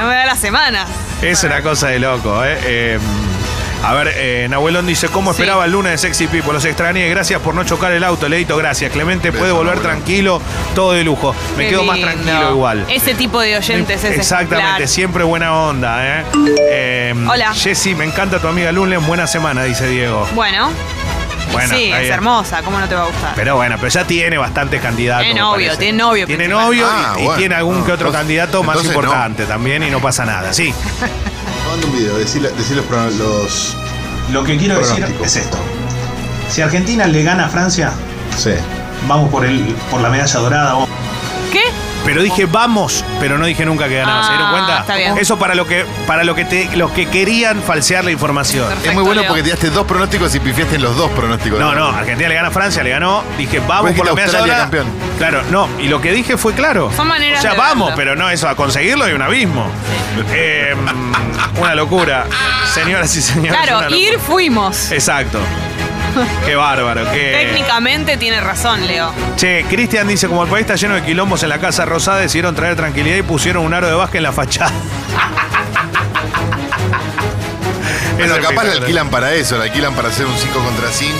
no 0.00 0.06
me 0.08 0.14
da 0.14 0.26
las 0.26 0.38
semanas. 0.38 0.88
Es 1.20 1.42
una 1.44 1.62
cosa 1.62 1.88
de 1.88 1.98
loco, 1.98 2.44
¿eh? 2.44 2.58
Eh, 2.62 2.98
A 3.84 3.94
ver, 3.94 4.12
eh, 4.14 4.46
Nahuelón 4.48 4.86
dice, 4.86 5.08
¿cómo 5.08 5.32
Sí. 5.32 5.40
esperaba 5.42 5.64
el 5.64 5.72
lunes 5.72 5.90
de 5.92 5.98
Sexy 5.98 6.28
People? 6.28 6.52
Los 6.52 6.64
extrañé, 6.64 7.08
gracias 7.08 7.40
por 7.40 7.52
no 7.54 7.64
chocar 7.64 7.90
el 7.90 8.04
auto, 8.04 8.28
Leito, 8.28 8.56
gracias. 8.56 8.92
Clemente 8.92 9.32
puede 9.32 9.50
volver 9.50 9.80
tranquilo, 9.80 10.40
todo 10.76 10.92
de 10.92 11.02
lujo. 11.02 11.34
Me 11.56 11.64
Qué 11.64 11.70
quedo 11.70 11.82
más 11.82 11.98
tranquilo 12.00 12.50
igual. 12.52 12.84
Ese 12.88 13.14
tipo 13.14 13.40
de 13.40 13.56
oyentes 13.56 14.04
es 14.04 14.16
Exactamente, 14.18 14.66
ejemplar. 14.68 14.88
siempre 14.88 15.24
buena 15.24 15.52
onda, 15.54 16.20
¿eh? 16.20 16.24
Eh, 16.70 17.14
Hola. 17.28 17.52
Jessy, 17.54 17.96
me 17.96 18.04
encanta 18.04 18.38
tu 18.38 18.46
amiga 18.46 18.70
Lunes, 18.70 19.04
buena 19.04 19.26
semana, 19.26 19.64
dice 19.64 19.88
Diego. 19.88 20.28
Bueno, 20.34 20.70
Bueno, 21.50 21.74
sí, 21.74 21.90
es 21.92 22.00
bien. 22.02 22.12
hermosa, 22.12 22.62
¿cómo 22.62 22.78
no 22.78 22.88
te 22.88 22.94
va 22.94 23.02
a 23.02 23.06
gustar? 23.06 23.32
Pero 23.34 23.56
bueno, 23.56 23.74
pero 23.78 23.88
ya 23.88 24.04
tiene 24.06 24.38
bastantes 24.38 24.80
candidatos. 24.80 25.24
Tiene 25.24 25.40
novio, 25.40 25.66
parece. 25.66 25.76
tiene 25.82 25.98
novio 25.98 26.26
Tiene 26.26 26.46
novio 26.48 26.86
y- 26.86 26.88
Ah, 26.90 27.14
y, 27.18 27.22
bueno. 27.24 27.38
tiene 27.38 27.54
algún 27.56 27.80
No, 27.80 27.84
que 27.84 27.92
otro 27.92 28.06
entonces- 28.06 28.20
candidato 28.20 28.62
más 28.62 28.76
no. 28.76 28.82
importante 28.84 29.44
también 29.44 29.82
y 29.82 29.90
no 29.90 29.98
pasa 30.00 30.24
nada. 30.24 30.52
Sí. 30.52 30.72
Manda 31.72 31.86
un 31.86 31.92
video, 31.96 32.18
decí, 32.18 32.38
decí 32.38 32.74
los. 33.16 33.74
Lo 34.30 34.44
que 34.44 34.58
quiero 34.58 34.76
decir 34.78 35.06
es 35.24 35.36
esto. 35.36 35.56
Si 36.50 36.60
Argentina 36.60 37.06
le 37.06 37.22
gana 37.22 37.46
a 37.46 37.48
Francia, 37.48 37.92
Sí. 38.36 38.50
vamos 39.08 39.30
por 39.30 39.42
el 39.46 39.74
por 39.90 40.02
la 40.02 40.10
medalla 40.10 40.38
dorada. 40.40 40.86
¿Qué? 41.50 41.62
Pero 42.04 42.22
dije 42.22 42.46
vamos, 42.46 43.04
pero 43.20 43.38
no 43.38 43.46
dije 43.46 43.64
nunca 43.64 43.88
que 43.88 43.96
ganaba. 43.96 44.24
¿Se 44.24 44.30
dieron 44.30 44.48
Ah, 44.48 44.50
cuenta? 44.52 44.78
está 44.80 44.96
bien. 44.96 45.18
Eso 45.18 45.38
para 45.38 45.54
lo 45.54 45.66
que 45.66 45.84
para 46.06 46.24
lo 46.24 46.34
que 46.34 46.44
te, 46.44 46.68
los 46.76 46.90
que 46.90 47.06
querían 47.06 47.62
falsear 47.62 48.04
la 48.04 48.10
información. 48.10 48.66
Es 48.84 48.92
muy 48.94 49.02
bueno 49.04 49.22
porque 49.28 49.42
tiraste 49.42 49.70
dos 49.70 49.86
pronósticos 49.86 50.34
y 50.34 50.40
pifiaste 50.40 50.76
en 50.76 50.82
los 50.82 50.96
dos 50.96 51.10
pronósticos. 51.12 51.58
No, 51.60 51.74
no, 51.74 51.86
Argentina 51.88 52.28
le 52.28 52.34
gana 52.34 52.48
a 52.48 52.50
Francia, 52.50 52.82
le 52.82 52.90
ganó. 52.90 53.22
Dije, 53.38 53.60
vamos 53.66 53.92
por 53.92 54.04
la 54.06 54.12
dijiste 54.12 54.36
medalla 54.38 54.62
Australia. 54.64 54.90
Claro, 55.18 55.42
no, 55.50 55.68
y 55.80 55.88
lo 55.88 56.00
que 56.00 56.12
dije 56.12 56.36
fue 56.36 56.52
claro. 56.54 56.90
Son 56.96 57.06
maneras 57.06 57.38
O 57.38 57.42
sea, 57.42 57.52
de 57.52 57.58
vamos, 57.58 57.88
verlo. 57.90 57.96
pero 57.96 58.16
no 58.16 58.28
eso, 58.30 58.48
a 58.48 58.56
conseguirlo 58.56 59.04
hay 59.04 59.12
un 59.12 59.22
abismo. 59.22 59.66
Eh, 60.32 60.74
una 61.60 61.74
locura. 61.74 62.26
Señoras 62.74 63.14
y 63.16 63.22
señores. 63.22 63.52
una 63.52 63.62
Claro, 63.62 63.80
locura. 63.82 63.96
ir 63.98 64.18
fuimos. 64.18 64.90
Exacto. 64.90 65.38
Qué 66.46 66.54
bárbaro, 66.54 67.04
qué. 67.12 67.46
Técnicamente 67.46 68.16
tiene 68.16 68.40
razón, 68.40 68.86
Leo. 68.86 69.12
Che, 69.36 69.64
Cristian 69.68 70.06
dice, 70.08 70.28
como 70.28 70.42
el 70.44 70.48
país 70.50 70.62
está 70.62 70.74
lleno 70.76 70.94
de 70.94 71.02
quilombos 71.02 71.42
en 71.42 71.48
la 71.48 71.58
Casa 71.58 71.84
Rosada, 71.84 72.18
decidieron 72.18 72.54
traer 72.54 72.76
tranquilidad 72.76 73.16
y 73.16 73.22
pusieron 73.22 73.64
un 73.64 73.74
aro 73.74 73.86
de 73.88 73.94
básquet 73.94 74.18
en 74.18 74.22
la 74.24 74.32
fachada. 74.32 74.72
Bueno, 78.16 78.36
Es 78.36 78.46
capaz 78.46 78.64
la 78.64 78.72
alquilan 78.72 79.08
para 79.08 79.34
eso, 79.34 79.56
la 79.58 79.64
alquilan 79.64 79.94
para 79.94 80.08
hacer 80.08 80.26
un 80.26 80.36
5 80.36 80.58
contra 80.62 80.88
5 80.92 81.12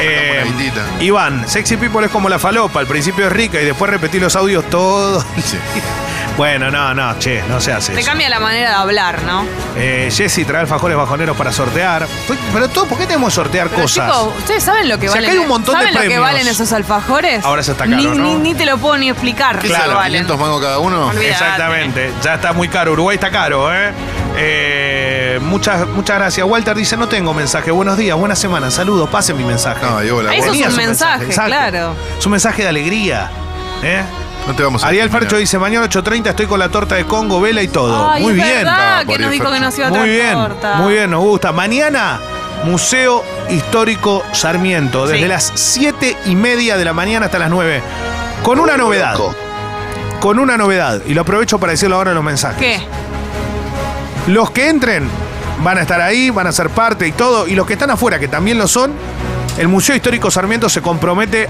Eh, 0.00 0.42
una 0.42 0.56
guitita. 0.56 0.82
Iván, 1.00 1.48
Sexy 1.48 1.76
People 1.76 2.04
es 2.06 2.12
como 2.12 2.28
la 2.28 2.38
falopa, 2.38 2.78
al 2.78 2.86
principio 2.86 3.26
es 3.26 3.32
rica 3.32 3.60
y 3.60 3.64
después 3.64 3.90
repetí 3.90 4.20
los 4.20 4.36
audios 4.36 4.64
todos. 4.70 5.24
Bueno, 6.38 6.70
no, 6.70 6.94
no, 6.94 7.18
che, 7.18 7.42
no 7.48 7.60
se 7.60 7.72
hace 7.72 7.92
Te 7.92 8.00
eso. 8.00 8.08
cambia 8.08 8.28
la 8.30 8.38
manera 8.40 8.70
de 8.70 8.74
hablar, 8.76 9.22
¿no? 9.24 9.44
Eh, 9.76 10.08
Jessy 10.10 10.44
trae 10.46 10.62
alfajores 10.62 10.96
bajoneros 10.96 11.36
para 11.36 11.52
sortear. 11.52 12.06
Pero 12.54 12.68
todo, 12.68 12.86
¿por 12.86 12.96
qué 12.96 13.04
tenemos 13.06 13.28
que 13.30 13.34
sortear 13.34 13.68
Pero 13.68 13.82
cosas? 13.82 14.06
chicos, 14.08 14.32
¿ustedes 14.38 14.62
saben 14.62 14.88
lo 14.88 14.98
que 14.98 15.06
acá 15.08 15.16
valen? 15.16 15.30
hay 15.32 15.38
un 15.38 15.48
montón 15.48 15.74
de 15.74 15.80
¿Saben 15.80 15.94
lo 15.94 16.00
que 16.00 16.06
premios. 16.06 16.22
valen 16.24 16.48
esos 16.48 16.72
alfajores? 16.72 17.44
Ahora 17.44 17.60
ya 17.60 17.72
está 17.72 17.84
caro, 17.84 17.96
ni, 17.96 18.04
¿no? 18.06 18.14
ni, 18.14 18.34
ni 18.36 18.54
te 18.54 18.64
lo 18.66 18.78
puedo 18.78 18.96
ni 18.96 19.10
explicar. 19.10 19.58
¿Qué 19.58 19.68
lo 19.68 19.74
que 19.74 19.80
sale? 19.80 19.94
valen. 19.94 20.26
¿500 20.26 20.38
mangos 20.38 20.62
cada 20.62 20.78
uno? 20.78 21.06
Olvídate. 21.08 21.28
Exactamente, 21.30 22.12
ya 22.22 22.34
está 22.36 22.52
muy 22.52 22.68
caro. 22.68 22.92
Uruguay 22.92 23.16
está 23.16 23.30
caro, 23.30 23.74
¿eh? 23.74 23.90
Eh, 24.36 25.38
muchas, 25.42 25.88
muchas 25.88 26.18
gracias. 26.18 26.46
Walter 26.46 26.76
dice: 26.76 26.96
No 26.96 27.08
tengo 27.08 27.34
mensaje. 27.34 27.70
Buenos 27.72 27.96
días, 27.98 28.16
buena 28.16 28.36
semana. 28.36 28.70
Saludos, 28.70 29.08
pasen 29.08 29.36
mi 29.36 29.44
mensaje. 29.44 29.84
No, 29.84 30.02
yo 30.04 30.22
la- 30.22 30.32
Eso 30.34 30.44
es 30.46 30.50
Venía 30.52 30.66
un 30.66 30.72
su 30.72 30.76
mensaje, 30.78 31.26
claro. 31.26 31.94
Es 32.18 32.24
un 32.26 32.32
mensaje 32.32 32.62
de 32.62 32.68
alegría. 32.68 33.30
¿eh? 33.82 34.02
No 34.48 34.54
te 34.56 34.62
vamos 34.62 34.82
a 34.82 34.88
Ariel. 34.88 35.10
Fercho 35.10 35.36
dice: 35.36 35.58
Mañana 35.58 35.86
8.30 35.86 36.30
estoy 36.30 36.46
con 36.46 36.58
la 36.58 36.68
torta 36.70 36.94
de 36.94 37.04
Congo, 37.04 37.40
vela 37.40 37.62
y 37.62 37.68
todo. 37.68 38.10
Ay, 38.10 38.22
muy 38.22 38.32
es 38.32 38.36
bien. 38.36 38.48
verdad 38.64 38.98
Ah, 39.00 39.04
que 39.06 39.18
nos 39.18 39.30
dijo 39.30 39.50
que 39.52 39.60
nos 39.60 39.78
iba 39.78 39.86
a 39.88 39.90
Muy 39.90 40.08
bien, 40.08 40.32
torta. 40.32 40.74
muy 40.76 40.92
bien, 40.94 41.10
nos 41.10 41.20
gusta. 41.20 41.52
Mañana, 41.52 42.18
Museo 42.64 43.22
Histórico 43.50 44.24
Sarmiento, 44.32 45.06
desde 45.06 45.22
Sí. 45.22 45.28
las 45.28 45.52
7 45.54 46.16
y 46.26 46.34
media 46.34 46.76
de 46.78 46.84
la 46.84 46.92
mañana 46.94 47.26
hasta 47.26 47.38
las 47.38 47.50
9. 47.50 47.82
Con 48.42 48.58
una 48.58 48.76
novedad. 48.78 49.16
Con 50.20 50.38
una 50.38 50.56
novedad. 50.56 51.02
Y 51.06 51.12
lo 51.14 51.20
aprovecho 51.20 51.58
para 51.58 51.72
decirlo 51.72 51.96
ahora 51.96 52.10
en 52.12 52.14
los 52.16 52.24
mensajes. 52.24 52.58
¿Qué? 52.58 52.80
Los 54.32 54.50
que 54.50 54.68
entren 54.68 55.08
van 55.62 55.76
a 55.78 55.82
estar 55.82 56.00
ahí, 56.00 56.30
van 56.30 56.46
a 56.46 56.52
ser 56.52 56.70
parte 56.70 57.06
y 57.06 57.12
todo. 57.12 57.46
Y 57.46 57.54
los 57.54 57.66
que 57.66 57.74
están 57.74 57.90
afuera, 57.90 58.18
que 58.18 58.28
también 58.28 58.56
lo 58.58 58.66
son, 58.66 58.92
el 59.58 59.68
Museo 59.68 59.94
Histórico 59.96 60.30
Sarmiento 60.30 60.68
se 60.68 60.80
compromete 60.82 61.48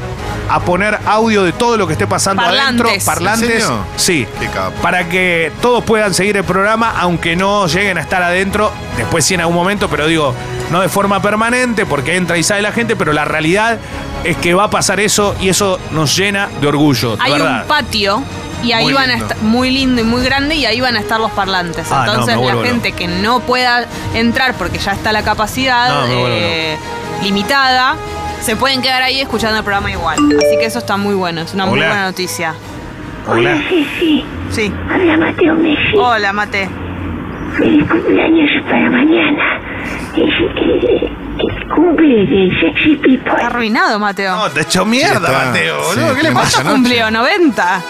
a 0.51 0.61
poner 0.61 0.99
audio 1.07 1.43
de 1.45 1.53
todo 1.53 1.77
lo 1.77 1.87
que 1.87 1.93
esté 1.93 2.07
pasando 2.07 2.43
Parlantes. 2.43 2.65
adentro. 2.67 2.89
¿En 2.91 3.05
Parlantes. 3.05 3.49
serio? 3.51 3.79
Sí. 3.97 4.27
Qué 4.41 4.47
capo. 4.49 4.73
Para 4.81 5.09
que 5.09 5.53
todos 5.61 5.85
puedan 5.85 6.15
seguir 6.15 6.37
el 6.39 6.45
programa, 6.45 6.95
aunque 6.99 7.37
no 7.37 7.67
lleguen 7.67 7.99
a 7.99 8.01
estar 8.01 8.23
adentro, 8.23 8.73
después 8.97 9.25
sí 9.25 9.35
en 9.35 9.41
algún 9.41 9.57
momento, 9.57 9.89
pero 9.89 10.07
digo, 10.07 10.35
no 10.71 10.81
de 10.81 10.89
forma 10.89 11.21
permanente, 11.21 11.85
porque 11.87 12.17
entra 12.17 12.39
y 12.39 12.43
sale 12.43 12.63
la 12.63 12.73
gente, 12.73 12.97
pero 12.97 13.13
la 13.13 13.25
realidad 13.27 13.79
es 14.25 14.37
que 14.39 14.55
va 14.55 14.65
a 14.65 14.71
pasar 14.71 15.01
eso 15.01 15.35
y 15.41 15.51
eso 15.51 15.79
nos 15.91 16.17
llena 16.17 16.49
de 16.61 16.67
orgullo, 16.67 17.17
de 17.17 17.23
Hay 17.23 17.33
verdad. 17.33 17.63
un 17.63 17.69
patio 17.69 18.23
y 18.65 18.73
ahí 18.73 18.85
Muy 18.85 18.93
van 18.95 19.11
a 19.11 19.15
lindo. 19.15 19.27
estar 19.27 19.43
muy 19.43 19.71
lindo 19.71 20.01
y 20.01 20.05
muy 20.05 20.23
grande 20.25 20.55
y 20.57 20.65
ahí 20.67 20.81
van 20.81 20.97
a 20.97 21.01
estar 21.01 21.21
los 21.21 21.31
parlantes. 21.33 21.87
Ah, 21.93 22.05
Entonces 22.09 22.37
vuelvo 22.37 22.63
la 22.63 22.69
gente 22.69 22.93
que 22.93 23.07
no 23.07 23.41
pueda 23.41 23.85
entrar 24.15 24.55
porque 24.55 24.79
ya 24.79 24.93
está 24.93 25.13
la 25.13 25.23
capacidad 25.23 25.89
No, 25.91 26.07
me 26.09 26.15
vuelvo 26.15 26.29
eh, 26.37 26.79
limitada, 27.23 27.97
se 28.41 28.57
pueden 28.57 28.83
quedar 28.83 29.03
ahí 29.03 29.21
escuchando 29.21 29.59
el 29.59 29.65
programa 29.65 29.91
igual. 29.91 30.19
Así 30.19 30.59
que 30.59 30.65
eso 30.67 30.79
está 30.79 30.97
muy 30.97 31.15
bueno, 31.15 31.41
es 31.43 31.55
una 31.55 31.67
muy 31.67 31.79
Hola. 31.79 31.89
buena 31.89 32.05
noticia. 32.07 32.55
Hola. 33.27 33.57
sí. 33.69 34.25
Sí. 34.51 34.73
Habla 34.91 35.17
Mateo 35.19 35.55
Messi. 35.55 35.97
Hola, 35.99 36.33
Mate. 36.33 36.69
Feliz 37.59 37.87
cumpleaños 37.91 38.51
para 38.65 38.91
mañana. 38.91 39.61
Es 40.17 41.69
cumple 41.75 42.27
de 42.27 42.51
Sexy 42.61 42.97
People. 42.97 43.33
Está 43.33 43.47
arruinado, 43.49 43.99
Mateo. 43.99 44.35
No, 44.37 44.51
te 44.51 44.63
echó 44.63 44.85
mierda, 44.87 45.19
Sí, 45.29 45.33
está. 45.33 45.45
Mateo, 45.47 45.83
Sí, 45.93 46.01
boludo. 46.01 46.15
¿Qué 46.17 46.23
le 46.23 46.33
pasa? 46.33 46.63
¿Cuánto 46.63 46.73
cumplió? 46.73 47.07
¿90? 47.09 47.83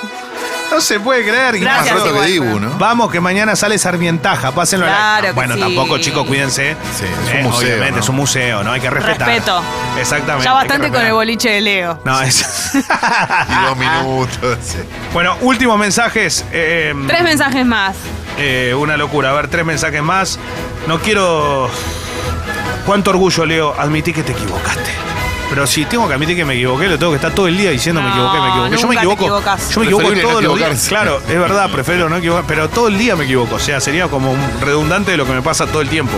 No 0.70 0.80
se 0.82 1.00
puede 1.00 1.22
creer. 1.24 1.58
Gracias, 1.58 1.94
Más 1.94 2.04
roto 2.04 2.20
que 2.20 2.26
Dibu, 2.26 2.60
¿no? 2.60 2.70
Vamos, 2.78 3.10
que 3.10 3.20
mañana 3.20 3.56
sale 3.56 3.78
Sarmientaja, 3.78 4.52
pásenlo 4.52 4.86
a 4.86 4.88
Claro 4.90 5.22
la... 5.22 5.28
que 5.28 5.32
Bueno, 5.34 5.54
sí. 5.54 5.60
tampoco, 5.60 5.98
chicos, 5.98 6.26
cuídense. 6.26 6.76
Sí, 6.96 7.04
es 7.04 7.30
un 7.32 7.36
Eh, 7.38 7.42
museo, 7.42 7.58
Obviamente, 7.68 7.92
¿no? 7.92 7.98
es 8.00 8.08
un 8.10 8.16
museo, 8.16 8.62
¿no? 8.64 8.72
Hay 8.72 8.80
que 8.80 8.90
respetar. 8.90 9.28
Respeto. 9.28 9.62
Exactamente. 9.98 10.44
Ya 10.44 10.50
hay 10.50 10.56
que 10.56 10.68
bastante 10.68 10.74
con 10.88 10.92
respetar. 10.92 11.06
el 11.06 11.12
boliche 11.14 11.50
de 11.50 11.60
Leo. 11.62 12.00
No, 12.04 12.20
es... 12.22 12.74
Y 12.74 13.64
dos 13.66 13.76
minutos. 13.78 14.58
sí. 14.62 14.78
bueno, 15.14 15.36
últimos 15.40 15.78
mensajes. 15.78 16.44
eh, 16.52 16.94
Tres 17.06 17.22
mensajes 17.22 17.64
más. 17.64 17.96
eh, 18.36 18.74
una 18.78 18.96
locura. 18.96 19.30
A 19.30 19.32
ver, 19.32 19.48
tres 19.48 19.64
mensajes 19.64 20.02
más. 20.02 20.38
No 20.86 20.98
quiero... 21.00 21.70
Cuánto 22.86 23.10
orgullo, 23.10 23.44
Leo. 23.46 23.74
Admití 23.78 24.12
que 24.12 24.22
te 24.22 24.32
equivocaste. 24.32 24.90
Pero 25.50 25.66
si 25.66 25.84
tengo 25.86 26.06
que 26.06 26.14
admitir 26.14 26.36
que 26.36 26.44
me 26.44 26.54
equivoqué, 26.54 26.88
lo 26.88 26.98
tengo 26.98 27.12
que 27.12 27.16
estar 27.16 27.32
todo 27.34 27.48
el 27.48 27.56
día 27.56 27.70
diciendo 27.70 28.02
me 28.02 28.08
equivoqué, 28.10 28.38
me 28.40 28.48
equivoqué. 28.48 28.76
Yo 28.76 28.88
me 28.88 28.94
equivoco. 28.96 29.26
Yo 29.26 29.80
me 29.80 29.84
equivoco 29.86 30.02
Preferible 30.08 30.22
no 30.22 30.28
todos 30.28 30.42
los 30.44 30.56
días. 30.56 30.68
equivocarse. 30.68 30.88
Claro, 30.88 31.20
es 31.26 31.38
verdad, 31.40 31.70
prefiero 31.70 32.08
no 32.08 32.16
equivocar, 32.16 32.44
pero 32.46 32.68
todo 32.68 32.88
el 32.88 32.98
día 32.98 33.16
me 33.16 33.24
equivoco. 33.24 33.54
O 33.54 33.58
sea, 33.58 33.80
sería 33.80 34.08
como 34.08 34.30
un 34.32 34.60
redundante 34.60 35.10
de 35.12 35.16
lo 35.16 35.24
que 35.26 35.32
me 35.32 35.42
pasa 35.42 35.66
todo 35.66 35.80
el 35.80 35.88
tiempo. 35.88 36.12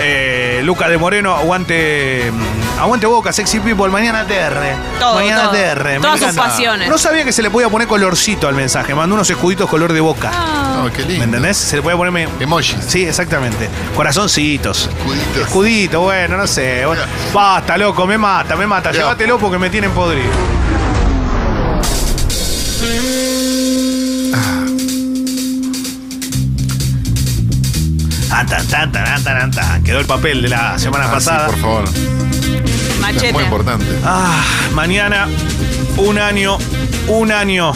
Eh, 0.00 0.60
Lucas 0.64 0.90
de 0.90 0.98
Moreno, 0.98 1.34
aguante. 1.34 2.30
mm, 2.32 2.65
Aguante 2.78 3.06
boca, 3.06 3.32
sexy 3.32 3.58
people, 3.60 3.88
mañana 3.88 4.24
TR. 4.26 4.98
Todo, 5.00 5.14
mañana 5.14 5.44
todo. 5.44 5.52
TR. 5.52 5.84
me 5.94 6.00
Todas 6.00 6.18
sus 6.20 6.28
encanta. 6.28 6.42
pasiones. 6.50 6.88
No 6.90 6.98
sabía 6.98 7.24
que 7.24 7.32
se 7.32 7.40
le 7.42 7.50
podía 7.50 7.70
poner 7.70 7.88
colorcito 7.88 8.48
al 8.48 8.54
mensaje. 8.54 8.94
Mandó 8.94 9.14
unos 9.14 9.30
escuditos 9.30 9.68
color 9.68 9.92
de 9.94 10.00
boca. 10.00 10.30
Ah. 10.32 10.82
No, 10.84 10.92
qué 10.92 10.98
lindo. 11.02 11.18
¿Me 11.18 11.24
entendés? 11.24 11.56
Se 11.56 11.76
le 11.76 11.82
puede 11.82 11.96
ponerme. 11.96 12.28
Emojis. 12.38 12.76
Sí, 12.86 13.04
exactamente. 13.06 13.70
Corazoncitos. 13.94 14.90
Escuditos. 14.98 15.36
Escudito, 15.46 16.00
bueno, 16.02 16.36
no 16.36 16.46
sé. 16.46 16.84
Bueno, 16.84 17.02
basta, 17.32 17.78
loco, 17.78 18.06
me 18.06 18.18
mata, 18.18 18.56
me 18.56 18.66
mata. 18.66 18.92
Llévatelo 18.92 19.38
porque 19.38 19.58
me 19.58 19.70
tienen 19.70 19.90
podrido. 19.92 20.28
Tan, 28.44 28.66
tan, 28.68 28.92
tan, 28.92 29.22
tan, 29.24 29.50
tan. 29.50 29.82
Quedó 29.84 29.98
el 30.00 30.06
papel 30.06 30.42
de 30.42 30.48
la 30.50 30.78
semana 30.78 31.06
Ah, 31.08 31.12
pasada. 31.12 31.46
Sí, 31.48 31.52
por 31.52 31.60
favor. 31.60 31.84
Machete. 33.00 33.26
Es 33.28 33.32
muy 33.32 33.42
importante. 33.44 33.86
Ah, 34.04 34.42
mañana, 34.74 35.26
un 35.96 36.18
año, 36.18 36.58
un 37.08 37.32
año, 37.32 37.72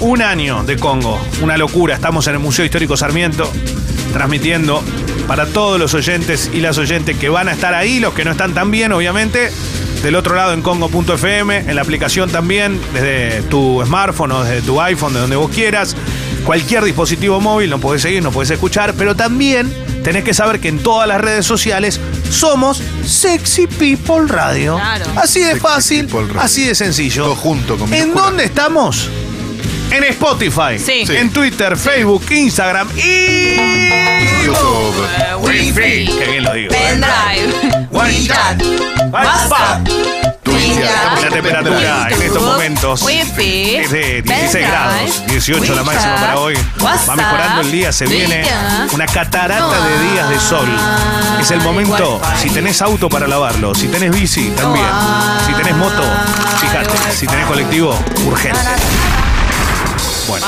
un 0.00 0.22
año 0.22 0.62
de 0.64 0.76
Congo. 0.76 1.20
Una 1.42 1.56
locura. 1.56 1.94
Estamos 1.94 2.26
en 2.26 2.34
el 2.34 2.38
Museo 2.40 2.64
Histórico 2.64 2.96
Sarmiento, 2.96 3.50
transmitiendo 4.12 4.82
para 5.26 5.46
todos 5.46 5.78
los 5.80 5.94
oyentes 5.94 6.50
y 6.52 6.60
las 6.60 6.76
oyentes 6.78 7.16
que 7.16 7.28
van 7.28 7.48
a 7.48 7.52
estar 7.52 7.74
ahí, 7.74 7.98
los 8.00 8.12
que 8.14 8.24
no 8.24 8.32
están 8.32 8.52
tan 8.54 8.70
bien, 8.70 8.92
obviamente. 8.92 9.50
Del 10.02 10.16
otro 10.16 10.34
lado 10.36 10.52
en 10.52 10.60
Congo.fm, 10.60 11.56
en 11.56 11.74
la 11.76 11.80
aplicación 11.80 12.28
también, 12.30 12.78
desde 12.92 13.40
tu 13.48 13.82
smartphone 13.86 14.32
o 14.32 14.44
desde 14.44 14.60
tu 14.60 14.78
iPhone, 14.82 15.14
de 15.14 15.20
donde 15.20 15.36
vos 15.36 15.50
quieras. 15.50 15.96
Cualquier 16.44 16.84
dispositivo 16.84 17.40
móvil 17.40 17.70
nos 17.70 17.80
podés 17.80 18.02
seguir, 18.02 18.22
nos 18.22 18.34
podés 18.34 18.50
escuchar, 18.50 18.94
pero 18.94 19.14
también 19.16 19.72
tenés 20.02 20.24
que 20.24 20.34
saber 20.34 20.60
que 20.60 20.68
en 20.68 20.78
todas 20.78 21.08
las 21.08 21.20
redes 21.20 21.46
sociales 21.46 21.98
somos 22.30 22.82
Sexy 23.06 23.66
People 23.66 24.26
Radio. 24.26 24.76
Claro. 24.76 25.06
Así 25.16 25.40
de 25.40 25.46
Sexy 25.52 25.60
fácil, 25.60 26.08
así 26.38 26.66
de 26.66 26.74
sencillo. 26.74 27.24
Todo 27.24 27.36
junto 27.36 27.76
con 27.78 27.92
¿En 27.94 28.12
dónde 28.14 28.44
estamos? 28.44 29.08
en 29.90 30.02
Spotify, 30.04 30.78
Sí. 30.78 31.04
en 31.08 31.30
Twitter, 31.30 31.76
Facebook, 31.76 32.24
Instagram 32.30 32.88
y 32.96 33.54
YouTube. 34.44 34.94
Wi-Fi. 35.40 36.06
Qué 36.18 36.26
bien 36.30 36.44
lo 36.44 36.52
digo. 36.52 36.72
Pendrive. 36.74 37.88
WhatsApp. 37.90 39.88
Estamos 40.46 41.22
La 41.22 41.30
temperatura 41.30 42.08
en 42.10 42.22
estos 42.22 42.42
momentos. 42.42 43.02
es 43.08 43.36
de 43.36 44.22
16 44.22 44.22
pendrive, 44.22 44.66
grados, 44.66 45.26
18 45.26 45.74
la 45.74 45.82
máxima 45.82 46.14
para 46.16 46.38
hoy. 46.38 46.54
Va 46.84 47.16
mejorando 47.16 47.60
el 47.62 47.72
día, 47.72 47.92
se 47.92 48.06
viene 48.06 48.44
una 48.92 49.06
catarata 49.06 49.80
de 49.84 50.10
días 50.10 50.28
de 50.28 50.40
sol. 50.40 50.68
Es 51.40 51.50
el 51.50 51.60
momento, 51.60 52.20
si 52.40 52.50
tenés 52.50 52.82
auto 52.82 53.08
para 53.08 53.26
lavarlo, 53.26 53.74
si 53.74 53.88
tenés 53.88 54.10
bici 54.10 54.50
también, 54.50 54.86
si 55.46 55.52
tenés 55.54 55.76
moto, 55.76 56.02
fíjate, 56.60 57.14
si 57.14 57.26
tenés 57.26 57.46
colectivo, 57.46 57.98
urgente. 58.26 58.60
Bueno. 60.28 60.46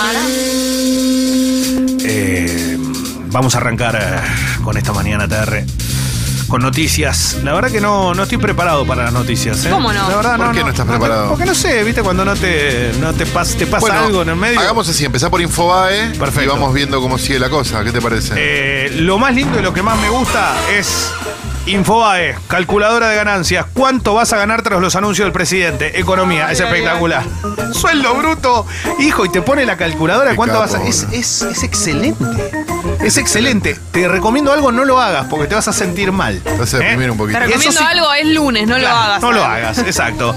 Eh, 2.09 2.77
vamos 3.27 3.55
a 3.55 3.59
arrancar 3.59 3.99
eh, 4.01 4.63
con 4.63 4.77
esta 4.77 4.93
mañana 4.93 5.27
TR. 5.27 5.65
Con 6.49 6.63
noticias. 6.63 7.39
La 7.43 7.53
verdad 7.55 7.71
que 7.73 7.81
no, 7.81 8.15
no 8.15 8.23
estoy 8.23 8.39
preparado 8.39 8.87
para 8.87 9.05
las 9.05 9.13
noticias. 9.13 9.65
¿eh? 9.65 9.71
¿Cómo 9.71 9.93
no? 9.93 10.09
La 10.09 10.17
verdad, 10.17 10.37
¿Por 10.37 10.53
qué 10.53 10.63
no 10.63 10.69
estás 10.71 10.87
preparado? 10.87 11.29
Porque 11.31 11.45
no 11.45 11.55
sé, 11.55 11.83
viste, 11.83 12.03
cuando 12.03 12.25
no 12.25 12.35
te, 12.37 12.93
no 13.01 13.13
te, 13.15 13.27
pas- 13.27 13.57
te 13.57 13.67
pasa 13.67 13.81
Bueno, 13.81 13.99
algo 13.99 14.23
en 14.23 14.29
el 14.31 14.37
medio. 14.37 14.61
Hagamos 14.61 14.89
así, 14.89 15.05
empezá 15.05 15.29
por 15.29 15.41
Infobae 15.41 16.11
Perfecto. 16.19 16.43
y 16.43 16.47
vamos 16.47 16.73
viendo 16.73 17.01
cómo 17.01 17.19
sigue 17.19 17.39
la 17.41 17.51
cosa. 17.51 17.83
¿Qué 17.83 17.91
te 17.93 18.01
parece? 18.01 18.35
Eh, 18.37 18.91
lo 19.01 19.19
más 19.19 19.35
lindo 19.35 19.59
y 19.59 19.63
lo 19.63 19.73
que 19.75 19.83
más 19.83 19.99
me 19.99 20.09
gusta 20.09 20.55
es 20.73 21.11
Infobae, 21.67 22.37
calculadora 22.47 23.09
de 23.09 23.17
ganancias. 23.17 23.67
¿Cuánto 23.75 24.15
vas 24.15 24.33
a 24.33 24.37
ganar 24.37 24.63
tras 24.63 24.81
los 24.81 24.95
anuncios 24.95 25.27
del 25.27 25.33
presidente? 25.33 25.99
Economía, 25.99 26.53
es 26.53 26.61
espectacular. 26.61 27.25
Sueldo 27.73 28.15
bruto, 28.15 28.65
hijo, 29.01 29.25
y 29.25 29.31
te 29.31 29.43
pone 29.43 29.67
la 29.67 29.77
calculadora. 29.77 30.31
Qué 30.31 30.37
¿Cuánto 30.37 30.61
capo, 30.61 30.73
vas 30.73 30.81
a.? 30.81 30.87
Es, 30.89 31.07
es, 31.13 31.43
es 31.43 31.63
excelente. 31.65 32.25
Es 33.07 33.19
excelente. 33.19 33.77
Te 33.93 34.09
recomiendo 34.09 34.53
algo, 34.53 34.73
no 34.73 34.85
lo 34.85 35.01
hagas 35.01 35.27
porque 35.31 35.47
te 35.47 35.55
vas 35.55 35.69
a 35.69 35.73
sentir 35.73 36.11
mal. 36.11 36.41
Te 36.41 36.57
vas 36.59 36.75
a 36.75 36.79
deprimir 36.79 37.11
un 37.13 37.17
poquito. 37.17 37.39
Te 37.39 37.45
Y 37.45 37.49
eso 37.53 37.59
recomiendo 37.71 37.81
sí- 37.81 37.87
algo, 37.89 38.13
es 38.15 38.27
lunes, 38.27 38.67
no 38.67 38.79
lo 38.79 38.89
hagas. 38.89 39.23
No 39.23 39.31
lo 39.33 39.41
¿sabes? 39.43 39.59
hagas, 39.65 39.79
exacto. 39.87 40.35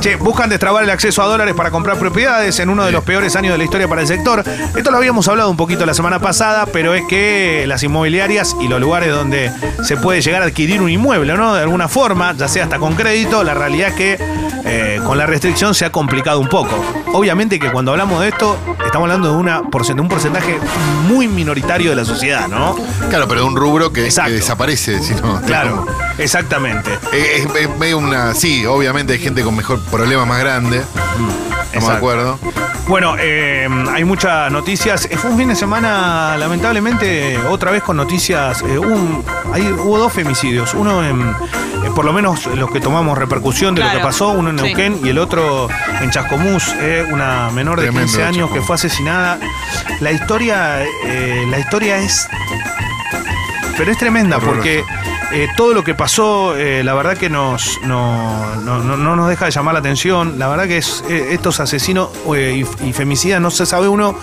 Che, 0.00 0.14
buscan 0.16 0.48
destrabar 0.48 0.84
el 0.84 0.90
acceso 0.90 1.20
a 1.22 1.26
dólares 1.26 1.52
para 1.56 1.72
comprar 1.72 1.98
propiedades 1.98 2.60
en 2.60 2.70
uno 2.70 2.84
de 2.84 2.92
los 2.92 3.02
peores 3.02 3.34
años 3.34 3.50
de 3.52 3.58
la 3.58 3.64
historia 3.64 3.88
para 3.88 4.02
el 4.02 4.06
sector. 4.06 4.44
Esto 4.76 4.90
lo 4.92 4.96
habíamos 4.98 5.26
hablado 5.26 5.50
un 5.50 5.56
poquito 5.56 5.84
la 5.84 5.94
semana 5.94 6.20
pasada, 6.20 6.66
pero 6.66 6.94
es 6.94 7.02
que 7.08 7.64
las 7.66 7.82
inmobiliarias 7.82 8.54
y 8.60 8.68
los 8.68 8.80
lugares 8.80 9.10
donde 9.10 9.50
se 9.82 9.96
puede 9.96 10.20
llegar 10.22 10.42
a 10.42 10.44
adquirir 10.46 10.80
un 10.80 10.90
inmueble, 10.90 11.34
¿no? 11.36 11.54
De 11.54 11.62
alguna 11.62 11.88
forma, 11.88 12.34
ya 12.36 12.46
sea 12.46 12.62
hasta 12.64 12.78
con 12.78 12.94
crédito, 12.94 13.42
la 13.42 13.54
realidad 13.54 13.88
es 13.88 13.94
que 13.94 14.18
eh, 14.64 15.00
con 15.04 15.18
la 15.18 15.26
restricción 15.26 15.74
se 15.74 15.84
ha 15.86 15.90
complicado 15.90 16.38
un 16.38 16.48
poco. 16.48 16.72
Obviamente 17.14 17.58
que 17.58 17.70
cuando 17.72 17.90
hablamos 17.90 18.20
de 18.20 18.28
esto, 18.28 18.56
estamos 18.92 19.06
hablando 19.06 19.30
de 19.32 19.36
una 19.38 19.62
porcent- 19.62 19.98
un 19.98 20.08
porcentaje 20.08 20.58
muy 21.08 21.26
minoritario 21.26 21.88
de 21.90 21.96
la 21.96 22.04
sociedad, 22.04 22.46
¿no? 22.46 22.76
Claro, 23.08 23.26
pero 23.26 23.40
de 23.40 23.46
un 23.46 23.56
rubro 23.56 23.90
que, 23.90 24.02
desaparece, 24.02 25.02
si 25.02 25.14
no. 25.14 25.40
Claro, 25.46 25.86
exactamente. 26.18 26.90
Es, 27.10 27.46
es- 27.56 27.68
una. 27.94 28.34
Sí, 28.34 28.66
obviamente 28.66 29.14
hay 29.14 29.18
gente 29.18 29.42
con 29.42 29.56
mejor 29.56 29.80
problema 29.84 30.26
más 30.26 30.40
grande. 30.40 30.82
Estamos 31.72 31.90
de 31.90 31.96
acuerdo. 31.96 32.38
Bueno, 32.88 33.14
eh, 33.18 33.68
hay 33.92 34.04
muchas 34.04 34.50
noticias. 34.52 35.06
Eh, 35.10 35.16
Fue 35.16 35.30
un 35.30 35.38
fin 35.38 35.48
de 35.48 35.54
semana, 35.56 36.36
lamentablemente, 36.36 37.38
otra 37.48 37.70
vez 37.70 37.82
con 37.82 37.96
noticias. 37.96 38.62
eh, 38.62 38.78
un- 38.78 39.24
hubo 39.84 39.98
dos 39.98 40.12
femicidios. 40.12 40.74
Uno 40.74 41.04
en, 41.04 41.20
eh, 41.22 41.90
por 41.94 42.04
lo 42.04 42.12
menos 42.12 42.46
los 42.46 42.70
que 42.70 42.80
tomamos 42.80 43.16
repercusión 43.18 43.74
de 43.74 43.82
lo 43.84 43.90
que 43.90 43.98
pasó, 44.00 44.28
uno 44.30 44.50
en 44.50 44.58
sí. 44.58 44.64
Neuquén 44.66 45.00
y 45.04 45.08
el 45.10 45.18
otro 45.18 45.68
en 46.00 46.10
Chascomús, 46.10 46.74
eh, 46.80 47.04
una 47.10 47.50
menor 47.50 47.78
de 47.80 47.86
Tremendo, 47.86 48.06
15 48.08 48.24
años 48.24 48.50
que 48.50 48.60
fue 48.60 48.74
asesinada. 48.74 49.38
La 50.00 50.10
historia, 50.12 50.82
eh, 51.04 51.46
la 51.50 51.58
historia 51.58 51.98
es 51.98 52.28
pero 53.76 53.90
es 53.90 53.96
tremenda 53.98 54.36
Horroroso. 54.36 54.56
porque 54.58 54.84
eh, 55.32 55.48
todo 55.56 55.74
lo 55.74 55.82
que 55.84 55.94
pasó, 55.94 56.56
eh, 56.56 56.82
la 56.84 56.94
verdad 56.94 57.16
que 57.16 57.28
nos, 57.30 57.78
no, 57.82 58.56
no- 58.56 58.78
no- 58.78 58.96
no 58.96 59.16
nos 59.16 59.28
deja 59.28 59.46
de 59.46 59.50
llamar 59.50 59.74
la 59.74 59.80
atención. 59.80 60.38
La 60.38 60.48
verdad 60.48 60.66
que 60.66 60.78
es, 60.78 61.02
eh, 61.08 61.28
estos 61.32 61.58
asesinos 61.60 62.10
eh, 62.34 62.64
y, 62.82 62.88
y 62.88 62.92
femicidas 62.92 63.40
no 63.40 63.50
se 63.50 63.64
sabe 63.66 63.88
uno 63.88 64.16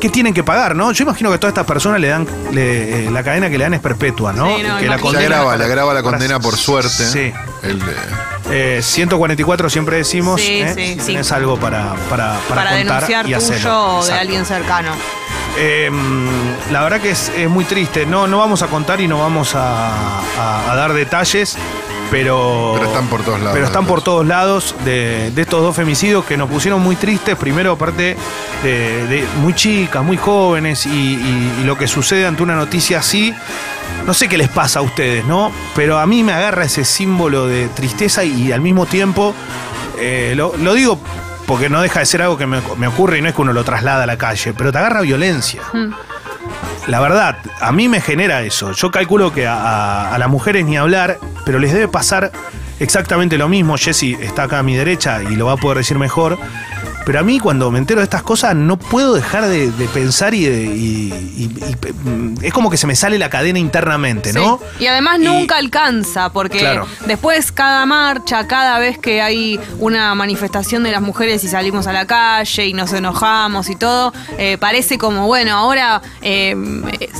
qué 0.00 0.08
tienen 0.10 0.34
que 0.34 0.44
pagar, 0.44 0.76
¿no? 0.76 0.92
Yo 0.92 1.04
imagino 1.04 1.30
que 1.30 1.36
a 1.36 1.40
todas 1.40 1.52
estas 1.52 1.66
personas 1.66 1.98
le 2.00 2.08
dan, 2.08 2.26
le- 2.52 3.06
eh, 3.06 3.10
la 3.10 3.22
cadena 3.22 3.48
que 3.48 3.56
le 3.58 3.64
dan 3.64 3.74
es 3.74 3.80
perpetua, 3.80 4.32
¿no? 4.34 4.56
Sí, 4.56 4.62
no, 4.62 4.78
que 4.78 4.86
la. 4.86 4.98
Se 4.98 5.16
agrava, 5.18 5.44
para- 5.46 5.56
le 5.56 5.64
agrava 5.64 5.94
la 5.94 6.02
condena 6.02 6.38
por 6.40 6.56
suerte. 6.56 6.90
Sí. 7.06 7.32
El, 7.62 7.78
eh, 7.80 8.76
Eh, 8.76 8.80
144 8.82 9.70
siempre 9.70 9.96
decimos, 9.96 10.38
Sí, 10.38 10.60
¿eh? 10.60 10.72
sí, 10.76 10.86
Si 10.94 11.00
sí. 11.00 11.06
tenés 11.06 11.32
algo 11.32 11.56
para, 11.58 11.94
para, 12.10 12.38
para, 12.46 12.62
Para, 12.62 12.70
contar 12.76 12.84
denunciar 13.06 13.26
y 13.26 13.32
hacerlo. 13.32 13.56
tuyo 13.62 13.82
o 13.86 13.92
de 13.94 14.00
Exacto. 14.02 14.20
alguien 14.20 14.44
cercano. 14.44 14.90
Eh, 15.56 15.90
la 16.72 16.82
verdad 16.82 17.00
que 17.00 17.10
es, 17.10 17.30
es 17.36 17.48
muy 17.48 17.64
triste. 17.64 18.06
No, 18.06 18.26
no 18.26 18.38
vamos 18.38 18.62
a 18.62 18.66
contar 18.66 19.00
y 19.00 19.06
no 19.08 19.18
vamos 19.18 19.54
a, 19.54 20.18
a- 20.20 20.72
a 20.72 20.74
dar 20.74 20.92
detalles, 20.92 21.56
pero. 22.10 22.72
Pero 22.76 22.88
están 22.88 23.06
por 23.08 23.22
todos 23.22 23.38
lados. 23.38 23.52
Pero 23.54 23.66
están 23.66 23.86
por 23.86 24.02
todos 24.02 24.26
lados 24.26 24.74
de, 24.84 25.30
de 25.30 25.42
estos 25.42 25.62
dos 25.62 25.76
femicidios 25.76 26.24
que 26.24 26.36
nos 26.36 26.50
pusieron 26.50 26.82
muy 26.82 26.96
tristes. 26.96 27.36
Primero, 27.36 27.72
aparte 27.72 28.16
de, 28.62 29.06
de 29.06 29.24
muy 29.42 29.54
chicas, 29.54 30.02
muy 30.04 30.16
jóvenes, 30.16 30.86
y, 30.86 30.90
y- 30.90 31.52
y 31.60 31.64
lo 31.64 31.78
que 31.78 31.86
sucede 31.86 32.26
ante 32.26 32.42
una 32.42 32.56
noticia 32.56 32.98
así. 32.98 33.32
No 34.06 34.12
sé 34.12 34.28
qué 34.28 34.36
les 34.36 34.48
pasa 34.48 34.80
a 34.80 34.82
ustedes, 34.82 35.24
¿no? 35.24 35.52
Pero 35.76 35.98
a 35.98 36.06
mí 36.06 36.22
me 36.24 36.32
agarra 36.32 36.64
ese 36.64 36.84
símbolo 36.84 37.46
de 37.46 37.68
tristeza 37.68 38.24
y, 38.24 38.50
al 38.52 38.60
mismo 38.60 38.86
tiempo. 38.86 39.34
eh, 39.98 40.32
lo, 40.36 40.54
lo 40.56 40.74
digo 40.74 40.98
porque 41.46 41.68
no 41.68 41.80
deja 41.82 42.00
de 42.00 42.06
ser 42.06 42.22
algo 42.22 42.36
que 42.38 42.46
me, 42.46 42.60
me 42.76 42.86
ocurre 42.86 43.18
y 43.18 43.22
no 43.22 43.28
es 43.28 43.34
que 43.34 43.42
uno 43.42 43.52
lo 43.52 43.64
traslada 43.64 44.04
a 44.04 44.06
la 44.06 44.16
calle, 44.18 44.52
pero 44.54 44.72
te 44.72 44.78
agarra 44.78 45.00
violencia. 45.02 45.60
La 46.86 47.00
verdad, 47.00 47.38
a 47.60 47.72
mí 47.72 47.88
me 47.88 48.00
genera 48.00 48.42
eso. 48.42 48.72
Yo 48.72 48.90
calculo 48.90 49.32
que 49.32 49.46
a, 49.46 49.54
a- 49.54 50.14
a 50.14 50.18
las 50.18 50.28
mujeres 50.28 50.64
ni 50.66 50.76
hablar, 50.76 51.18
pero 51.46 51.58
les 51.58 51.72
debe 51.72 51.88
pasar 51.88 52.30
exactamente 52.78 53.38
lo 53.38 53.48
mismo. 53.48 53.76
Jessy 53.78 54.16
está 54.20 54.44
acá 54.44 54.58
a 54.58 54.62
mi 54.62 54.76
derecha 54.76 55.22
y 55.22 55.36
lo 55.36 55.46
va 55.46 55.52
a 55.52 55.56
poder 55.56 55.78
decir 55.78 55.98
mejor. 55.98 56.38
Pero 57.04 57.20
a 57.20 57.22
mí 57.22 57.38
cuando 57.38 57.70
me 57.70 57.78
entero 57.78 58.00
de 58.00 58.04
estas 58.04 58.22
cosas 58.22 58.54
no 58.56 58.78
puedo 58.78 59.14
dejar 59.14 59.46
de, 59.46 59.70
de 59.70 59.88
pensar 59.88 60.32
y, 60.34 60.44
de- 60.46 60.62
y- 60.64 61.12
y- 61.36 61.44
y, 61.44 62.08
mm, 62.08 62.34
es 62.42 62.52
como 62.52 62.70
que 62.70 62.76
se 62.76 62.86
me 62.86 62.96
sale 62.96 63.18
la 63.18 63.28
cadena 63.30 63.58
internamente, 63.58 64.32
¿no? 64.32 64.58
Sí. 64.78 64.84
Y 64.84 64.86
además 64.86 65.18
nunca 65.18 65.56
alcanza, 65.58 66.30
porque 66.32 66.58
Claro. 66.60 66.86
después 67.06 67.52
cada 67.52 67.84
marcha, 67.86 68.46
cada 68.46 68.78
vez 68.78 68.98
que 68.98 69.20
hay 69.20 69.60
una 69.78 70.14
manifestación 70.14 70.82
de 70.82 70.92
las 70.92 71.02
mujeres 71.02 71.44
y 71.44 71.48
salimos 71.48 71.86
a 71.86 71.92
la 71.92 72.06
calle 72.06 72.66
y 72.66 72.72
nos 72.72 72.92
enojamos 72.92 73.68
y 73.68 73.76
todo, 73.76 74.12
eh, 74.38 74.56
parece 74.58 74.96
como, 74.98 75.26
bueno, 75.26 75.54
ahora, 75.56 76.00
eh, 76.22 76.56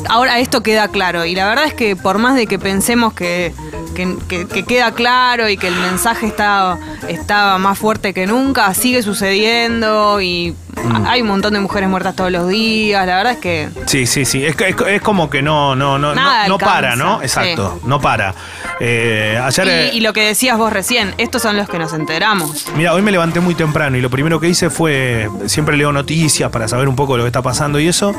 ahora 0.08 0.38
esto 0.38 0.62
queda 0.62 0.88
claro. 0.88 1.24
Y 1.24 1.34
la 1.34 1.46
verdad 1.46 1.64
es 1.66 1.74
que 1.74 1.94
por 1.96 2.18
más 2.18 2.36
de 2.36 2.46
que 2.46 2.58
pensemos 2.58 3.12
que, 3.12 3.52
que- 3.94 4.16
que- 4.28 4.46
que 4.46 4.62
queda 4.64 4.92
claro 4.92 5.48
y 5.48 5.56
que 5.56 5.68
el 5.68 5.74
mensaje 5.76 6.26
está, 6.26 6.78
está 7.08 7.58
más 7.58 7.78
fuerte 7.78 8.12
que 8.14 8.26
nunca, 8.26 8.72
sigue 8.74 9.02
sucediendo 9.02 10.20
y 10.20 10.54
Mm. 10.74 11.06
hay 11.06 11.22
un 11.22 11.28
montón 11.28 11.54
de 11.54 11.60
mujeres 11.60 11.88
muertas 11.88 12.16
todos 12.16 12.32
los 12.32 12.48
días. 12.48 13.06
La 13.06 13.16
verdad 13.18 13.34
es 13.34 13.38
que 13.38 13.68
Sí, 13.86 14.06
sí, 14.06 14.24
sí. 14.24 14.44
Es, 14.44 14.56
es, 14.60 14.74
es 14.88 15.00
como 15.00 15.30
que 15.30 15.40
no, 15.40 15.76
no, 15.76 15.98
no, 15.98 16.14
Nada 16.16 16.48
no, 16.48 16.58
para, 16.58 16.96
¿no? 16.96 17.18
sí. 17.20 17.24
Exacto, 17.26 17.80
no 17.86 18.00
para. 18.00 18.34
Eh, 18.80 19.40
ayer. 19.42 19.68
eh, 19.68 19.90
Y, 19.92 19.98
y 19.98 20.00
lo 20.00 20.12
que 20.12 20.22
decías 20.26 20.58
vos 20.58 20.72
recién, 20.72 21.14
estos 21.16 21.42
son 21.42 21.56
los 21.56 21.68
que 21.68 21.78
nos 21.78 21.92
enteramos. 21.92 22.66
Mira, 22.76 22.92
hoy 22.92 23.02
me 23.02 23.12
levanté 23.12 23.38
muy 23.38 23.54
temprano 23.54 23.96
y 23.96 24.00
lo 24.00 24.10
primero 24.10 24.40
que 24.40 24.48
hice 24.48 24.68
fue, 24.68 25.30
siempre 25.46 25.76
leo 25.76 25.92
noticias 25.92 26.50
para 26.50 26.66
saber 26.66 26.88
un 26.88 26.96
poco 26.96 27.16
lo 27.16 27.22
que 27.22 27.28
está 27.28 27.40
pasando 27.40 27.78
y 27.78 27.86
eso, 27.86 28.12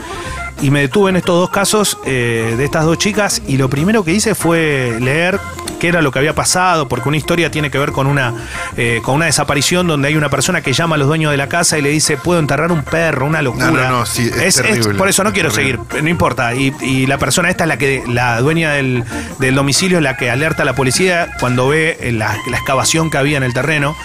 y 0.62 0.72
me 0.72 0.80
detuve 0.80 1.10
en 1.10 1.18
estos 1.18 1.38
dos 1.38 1.50
casos 1.50 1.98
eh, 2.06 2.56
de 2.58 2.64
estas 2.64 2.86
dos 2.86 2.98
chicas 2.98 3.42
y 3.48 3.58
lo 3.58 3.70
primero 3.70 4.06
que 4.06 4.14
hice 4.14 4.34
fue 4.34 4.98
leer 5.02 5.40
qué 5.80 5.90
era 5.90 6.02
lo 6.02 6.10
que 6.12 6.20
había 6.20 6.34
pasado, 6.34 6.88
porque 6.88 7.10
una 7.10 7.18
historia 7.18 7.52
tiene 7.52 7.70
que 7.70 7.78
ver 7.78 7.92
con 7.92 8.08
una, 8.08 8.34
eh, 8.78 9.00
con 9.04 9.16
una 9.16 9.26
desaparición 9.26 9.88
donde 9.88 10.08
hay 10.10 10.16
una 10.16 10.30
persona 10.30 10.62
que 10.62 10.74
llama 10.74 10.96
a 10.96 10.98
los 10.98 11.08
dueños 11.08 11.32
de 11.32 11.38
la 11.38 11.48
casa 11.48 11.78
y 11.78 11.82
le 11.82 11.90
dice, 11.90 12.18
puedo 12.18 12.40
enterrar 12.40 12.72
un 12.72 12.84
perro, 12.84 13.26
una 13.26 13.42
locura. 13.42 13.68
No, 13.68 13.72
no, 13.74 13.90
no, 14.00 14.06
sí, 14.06 14.30
es 14.42 14.56
terrible, 14.56 14.96
por 14.96 15.08
eso 15.08 15.24
no 15.24 15.30
es 15.30 15.34
quiero 15.34 15.50
terrible. 15.52 15.80
seguir, 15.88 16.04
no 16.04 16.10
importa. 16.10 16.54
Y, 16.54 16.74
y 16.82 17.06
la 17.08 17.18
persona 17.18 17.50
esta 17.50 17.64
es 17.64 17.68
la 17.70 17.78
que, 17.78 18.04
la 18.08 18.40
dueña 18.42 18.72
del, 18.72 19.04
del 19.40 19.56
domicilio 19.56 19.98
es 19.98 20.04
la 20.04 20.18
que 20.18 20.30
alerta 20.30 20.64
a 20.64 20.66
la 20.66 20.74
policía 20.76 21.30
cuando 21.40 21.68
ve 21.68 21.98
eh, 22.00 22.12
la, 22.12 22.38
la 22.50 22.58
excavación 22.58 23.10
que 23.10 23.18
había 23.18 23.38
en 23.38 23.44
el 23.44 23.54
terreno. 23.54 23.96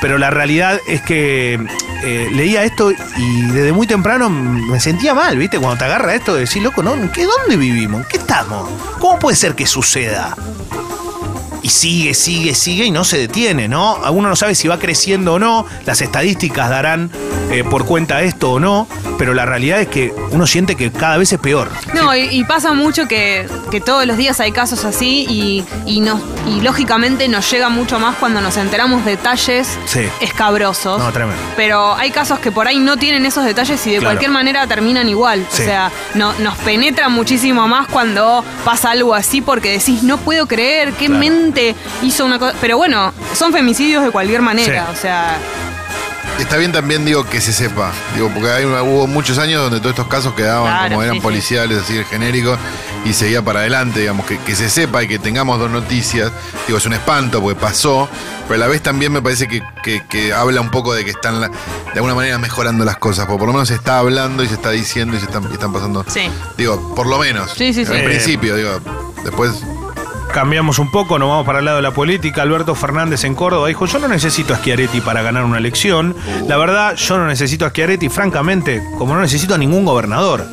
Pero 0.00 0.18
la 0.18 0.30
realidad 0.30 0.80
es 0.86 1.00
que 1.00 1.58
eh, 2.02 2.28
leía 2.32 2.64
esto 2.64 2.90
y 3.16 3.42
desde 3.46 3.72
muy 3.72 3.86
temprano 3.86 4.28
me 4.28 4.78
sentía 4.80 5.14
mal, 5.14 5.38
¿viste? 5.38 5.58
Cuando 5.58 5.78
te 5.78 5.84
agarra 5.84 6.14
esto 6.14 6.34
de 6.34 6.40
decir, 6.40 6.62
loco, 6.62 6.82
¿no? 6.82 6.94
¿En 6.94 7.08
qué, 7.10 7.24
¿dónde 7.24 7.56
vivimos? 7.56 8.02
¿En 8.02 8.08
qué 8.08 8.16
estamos? 8.18 8.68
¿Cómo 8.98 9.18
puede 9.18 9.36
ser 9.36 9.54
que 9.54 9.66
suceda? 9.66 10.36
Y 11.64 11.70
sigue, 11.70 12.12
sigue, 12.12 12.54
sigue 12.54 12.84
y 12.84 12.90
no 12.90 13.04
se 13.04 13.16
detiene, 13.16 13.68
¿no? 13.68 13.96
Uno 14.12 14.28
no 14.28 14.36
sabe 14.36 14.54
si 14.54 14.68
va 14.68 14.78
creciendo 14.78 15.34
o 15.34 15.38
no, 15.38 15.64
las 15.86 16.02
estadísticas 16.02 16.68
darán 16.68 17.10
eh, 17.50 17.64
por 17.64 17.86
cuenta 17.86 18.20
esto 18.22 18.52
o 18.52 18.60
no, 18.60 18.86
pero 19.16 19.32
la 19.32 19.46
realidad 19.46 19.80
es 19.80 19.88
que 19.88 20.12
uno 20.30 20.46
siente 20.46 20.76
que 20.76 20.92
cada 20.92 21.16
vez 21.16 21.32
es 21.32 21.38
peor. 21.40 21.70
No, 21.94 22.14
y, 22.14 22.20
y 22.30 22.44
pasa 22.44 22.74
mucho 22.74 23.08
que, 23.08 23.46
que 23.70 23.80
todos 23.80 24.04
los 24.06 24.18
días 24.18 24.40
hay 24.40 24.52
casos 24.52 24.84
así 24.84 25.24
y, 25.28 25.64
y, 25.86 26.00
nos, 26.00 26.20
y 26.46 26.60
lógicamente 26.60 27.28
nos 27.28 27.50
llega 27.50 27.70
mucho 27.70 27.98
más 27.98 28.16
cuando 28.16 28.42
nos 28.42 28.56
enteramos 28.58 29.04
detalles 29.06 29.66
Sí. 29.86 30.00
escabrosos. 30.20 30.98
No, 30.98 31.10
tremendo. 31.12 31.40
Pero 31.56 31.94
hay 31.94 32.10
casos 32.10 32.40
que 32.40 32.50
por 32.52 32.68
ahí 32.68 32.78
no 32.78 32.98
tienen 32.98 33.24
esos 33.24 33.44
detalles 33.44 33.80
y 33.86 33.90
de 33.92 33.98
Claro. 34.00 34.10
cualquier 34.10 34.30
manera 34.32 34.66
terminan 34.66 35.08
igual. 35.08 35.46
Sí. 35.50 35.62
O 35.62 35.64
sea, 35.64 35.90
no, 36.14 36.34
nos 36.40 36.56
penetra 36.58 37.08
muchísimo 37.08 37.66
más 37.68 37.86
cuando 37.88 38.44
pasa 38.66 38.90
algo 38.90 39.14
así 39.14 39.40
porque 39.40 39.70
decís, 39.70 40.02
no 40.02 40.18
puedo 40.18 40.46
creer, 40.46 40.92
qué 40.92 41.06
Claro. 41.06 41.20
mente 41.20 41.53
hizo 42.02 42.24
una 42.24 42.38
cosa. 42.38 42.54
Pero 42.60 42.76
bueno, 42.76 43.12
son 43.34 43.52
femicidios 43.52 44.02
de 44.04 44.10
cualquier 44.10 44.42
manera. 44.42 44.86
Sí. 44.86 44.92
O 44.92 45.00
sea, 45.00 45.38
Está 46.38 46.56
bien 46.56 46.72
también, 46.72 47.04
digo, 47.04 47.24
que 47.24 47.40
se 47.40 47.52
sepa. 47.52 47.92
Digo, 48.16 48.28
porque 48.34 48.50
hay, 48.50 48.64
hubo 48.64 49.06
muchos 49.06 49.38
años 49.38 49.62
donde 49.62 49.78
todos 49.78 49.90
estos 49.90 50.08
casos 50.08 50.34
quedaban 50.34 50.64
Claro, 50.64 50.88
como 50.88 51.02
eran 51.04 51.14
sí, 51.14 51.20
sí. 51.20 51.22
policiales, 51.22 51.78
así 51.84 52.02
genéricos, 52.10 52.58
y 53.04 53.12
seguía 53.12 53.40
para 53.40 53.60
adelante, 53.60 54.00
digamos, 54.00 54.26
que, 54.26 54.38
que 54.38 54.56
se 54.56 54.68
sepa 54.68 55.04
y 55.04 55.06
que 55.06 55.20
tengamos 55.20 55.60
dos 55.60 55.70
noticias. 55.70 56.32
Digo, 56.66 56.78
es 56.78 56.86
un 56.86 56.94
espanto 56.94 57.40
porque 57.40 57.60
pasó, 57.60 58.08
pero 58.48 58.56
a 58.56 58.58
la 58.58 58.66
vez 58.66 58.82
también 58.82 59.12
me 59.12 59.22
parece 59.22 59.46
que, 59.46 59.62
que- 59.84 60.02
que 60.08 60.32
habla 60.32 60.60
un 60.60 60.72
poco 60.72 60.92
de 60.92 61.04
que 61.04 61.12
están 61.12 61.40
la- 61.40 61.48
de 61.50 61.54
alguna 61.94 62.16
manera 62.16 62.36
mejorando 62.38 62.84
las 62.84 62.96
cosas, 62.96 63.26
porque 63.26 63.38
por 63.38 63.46
lo 63.46 63.52
menos 63.52 63.68
se 63.68 63.74
está 63.74 63.98
hablando 64.00 64.42
y 64.42 64.48
se 64.48 64.54
está 64.54 64.70
diciendo 64.70 65.16
y 65.16 65.20
se 65.20 65.26
están, 65.26 65.44
y 65.48 65.52
están 65.52 65.72
pasando. 65.72 66.04
Sí. 66.08 66.28
Digo, 66.56 66.94
por 66.96 67.06
lo 67.06 67.16
menos. 67.18 67.52
Sí, 67.52 67.72
sí, 67.72 67.86
sí. 67.86 67.92
En 67.94 68.04
principio, 68.06 68.56
digo, 68.56 68.80
después. 69.22 69.52
Cambiamos 70.34 70.80
un 70.80 70.90
poco, 70.90 71.16
nos 71.16 71.28
vamos 71.28 71.46
para 71.46 71.60
el 71.60 71.64
lado 71.64 71.76
de 71.76 71.82
la 71.84 71.92
política. 71.92 72.42
Alberto 72.42 72.74
Fernández 72.74 73.22
en 73.22 73.36
Córdoba 73.36 73.68
dijo, 73.68 73.86
yo 73.86 74.00
no 74.00 74.08
necesito 74.08 74.52
a 74.52 74.56
Schiaretti 74.56 75.00
para 75.00 75.22
ganar 75.22 75.44
una 75.44 75.58
elección. 75.58 76.12
La 76.48 76.56
verdad, 76.56 76.96
yo 76.96 77.18
no 77.18 77.28
necesito 77.28 77.64
a 77.64 77.70
Schiaretti, 77.70 78.08
francamente, 78.08 78.82
como 78.98 79.14
no 79.14 79.20
necesito 79.20 79.54
a 79.54 79.58
ningún 79.58 79.84
gobernador. 79.84 80.44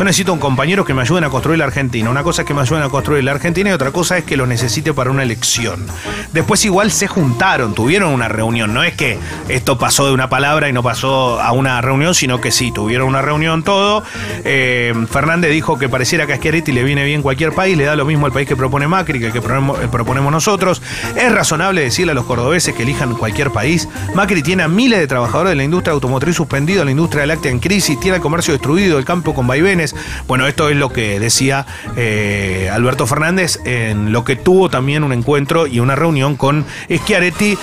Yo 0.00 0.04
necesito 0.04 0.32
un 0.32 0.38
compañero 0.38 0.86
que 0.86 0.94
me 0.94 1.02
ayuden 1.02 1.24
a 1.24 1.28
construir 1.28 1.58
la 1.58 1.66
Argentina. 1.66 2.08
Una 2.08 2.22
cosa 2.22 2.40
es 2.40 2.48
que 2.48 2.54
me 2.54 2.62
ayuden 2.62 2.82
a 2.82 2.88
construir 2.88 3.22
la 3.22 3.32
Argentina 3.32 3.68
y 3.68 3.72
otra 3.74 3.90
cosa 3.90 4.16
es 4.16 4.24
que 4.24 4.34
lo 4.34 4.46
necesite 4.46 4.94
para 4.94 5.10
una 5.10 5.22
elección. 5.22 5.86
Después 6.32 6.64
igual 6.64 6.90
se 6.90 7.06
juntaron, 7.06 7.74
tuvieron 7.74 8.14
una 8.14 8.26
reunión. 8.26 8.72
No 8.72 8.82
es 8.82 8.94
que 8.94 9.18
esto 9.50 9.76
pasó 9.76 10.06
de 10.06 10.14
una 10.14 10.30
palabra 10.30 10.70
y 10.70 10.72
no 10.72 10.82
pasó 10.82 11.38
a 11.38 11.52
una 11.52 11.82
reunión, 11.82 12.14
sino 12.14 12.40
que 12.40 12.50
sí, 12.50 12.72
tuvieron 12.72 13.08
una 13.08 13.20
reunión 13.20 13.62
todo. 13.62 14.02
Eh, 14.44 14.94
Fernández 15.10 15.50
dijo 15.50 15.78
que 15.78 15.90
pareciera 15.90 16.26
que 16.26 16.32
a 16.32 16.36
Schiaretti 16.36 16.72
le 16.72 16.82
viene 16.82 17.04
bien 17.04 17.20
cualquier 17.20 17.52
país, 17.52 17.76
le 17.76 17.84
da 17.84 17.94
lo 17.94 18.06
mismo 18.06 18.24
al 18.24 18.32
país 18.32 18.48
que 18.48 18.56
propone 18.56 18.88
Macri 18.88 19.20
que 19.20 19.26
el 19.26 19.32
que 19.34 19.42
proponemos, 19.42 19.82
eh, 19.82 19.88
proponemos 19.92 20.32
nosotros. 20.32 20.80
Es 21.14 21.30
razonable 21.30 21.82
decirle 21.82 22.12
a 22.12 22.14
los 22.14 22.24
cordobeses 22.24 22.74
que 22.74 22.84
elijan 22.84 23.16
cualquier 23.16 23.50
país. 23.50 23.86
Macri 24.14 24.42
tiene 24.42 24.62
a 24.62 24.68
miles 24.68 24.98
de 24.98 25.06
trabajadores 25.06 25.50
de 25.50 25.56
la 25.56 25.64
industria 25.64 25.92
automotriz 25.92 26.36
suspendido, 26.36 26.86
la 26.86 26.90
industria 26.90 27.26
láctea 27.26 27.50
en 27.50 27.58
crisis, 27.58 28.00
tiene 28.00 28.16
el 28.16 28.22
comercio 28.22 28.54
destruido, 28.54 28.98
el 28.98 29.04
campo 29.04 29.34
con 29.34 29.46
vaivenes. 29.46 29.89
Bueno, 30.26 30.46
esto 30.46 30.68
es 30.68 30.76
lo 30.76 30.90
que 30.90 31.20
decía 31.20 31.66
eh, 31.96 32.70
Alberto 32.72 33.06
Fernández 33.06 33.58
en 33.64 34.12
lo 34.12 34.24
que 34.24 34.36
tuvo 34.36 34.68
también 34.70 35.04
un 35.04 35.12
encuentro 35.12 35.66
y 35.66 35.80
una 35.80 35.96
reunión 35.96 36.36
con 36.36 36.64
Schiaretti, 36.90 37.56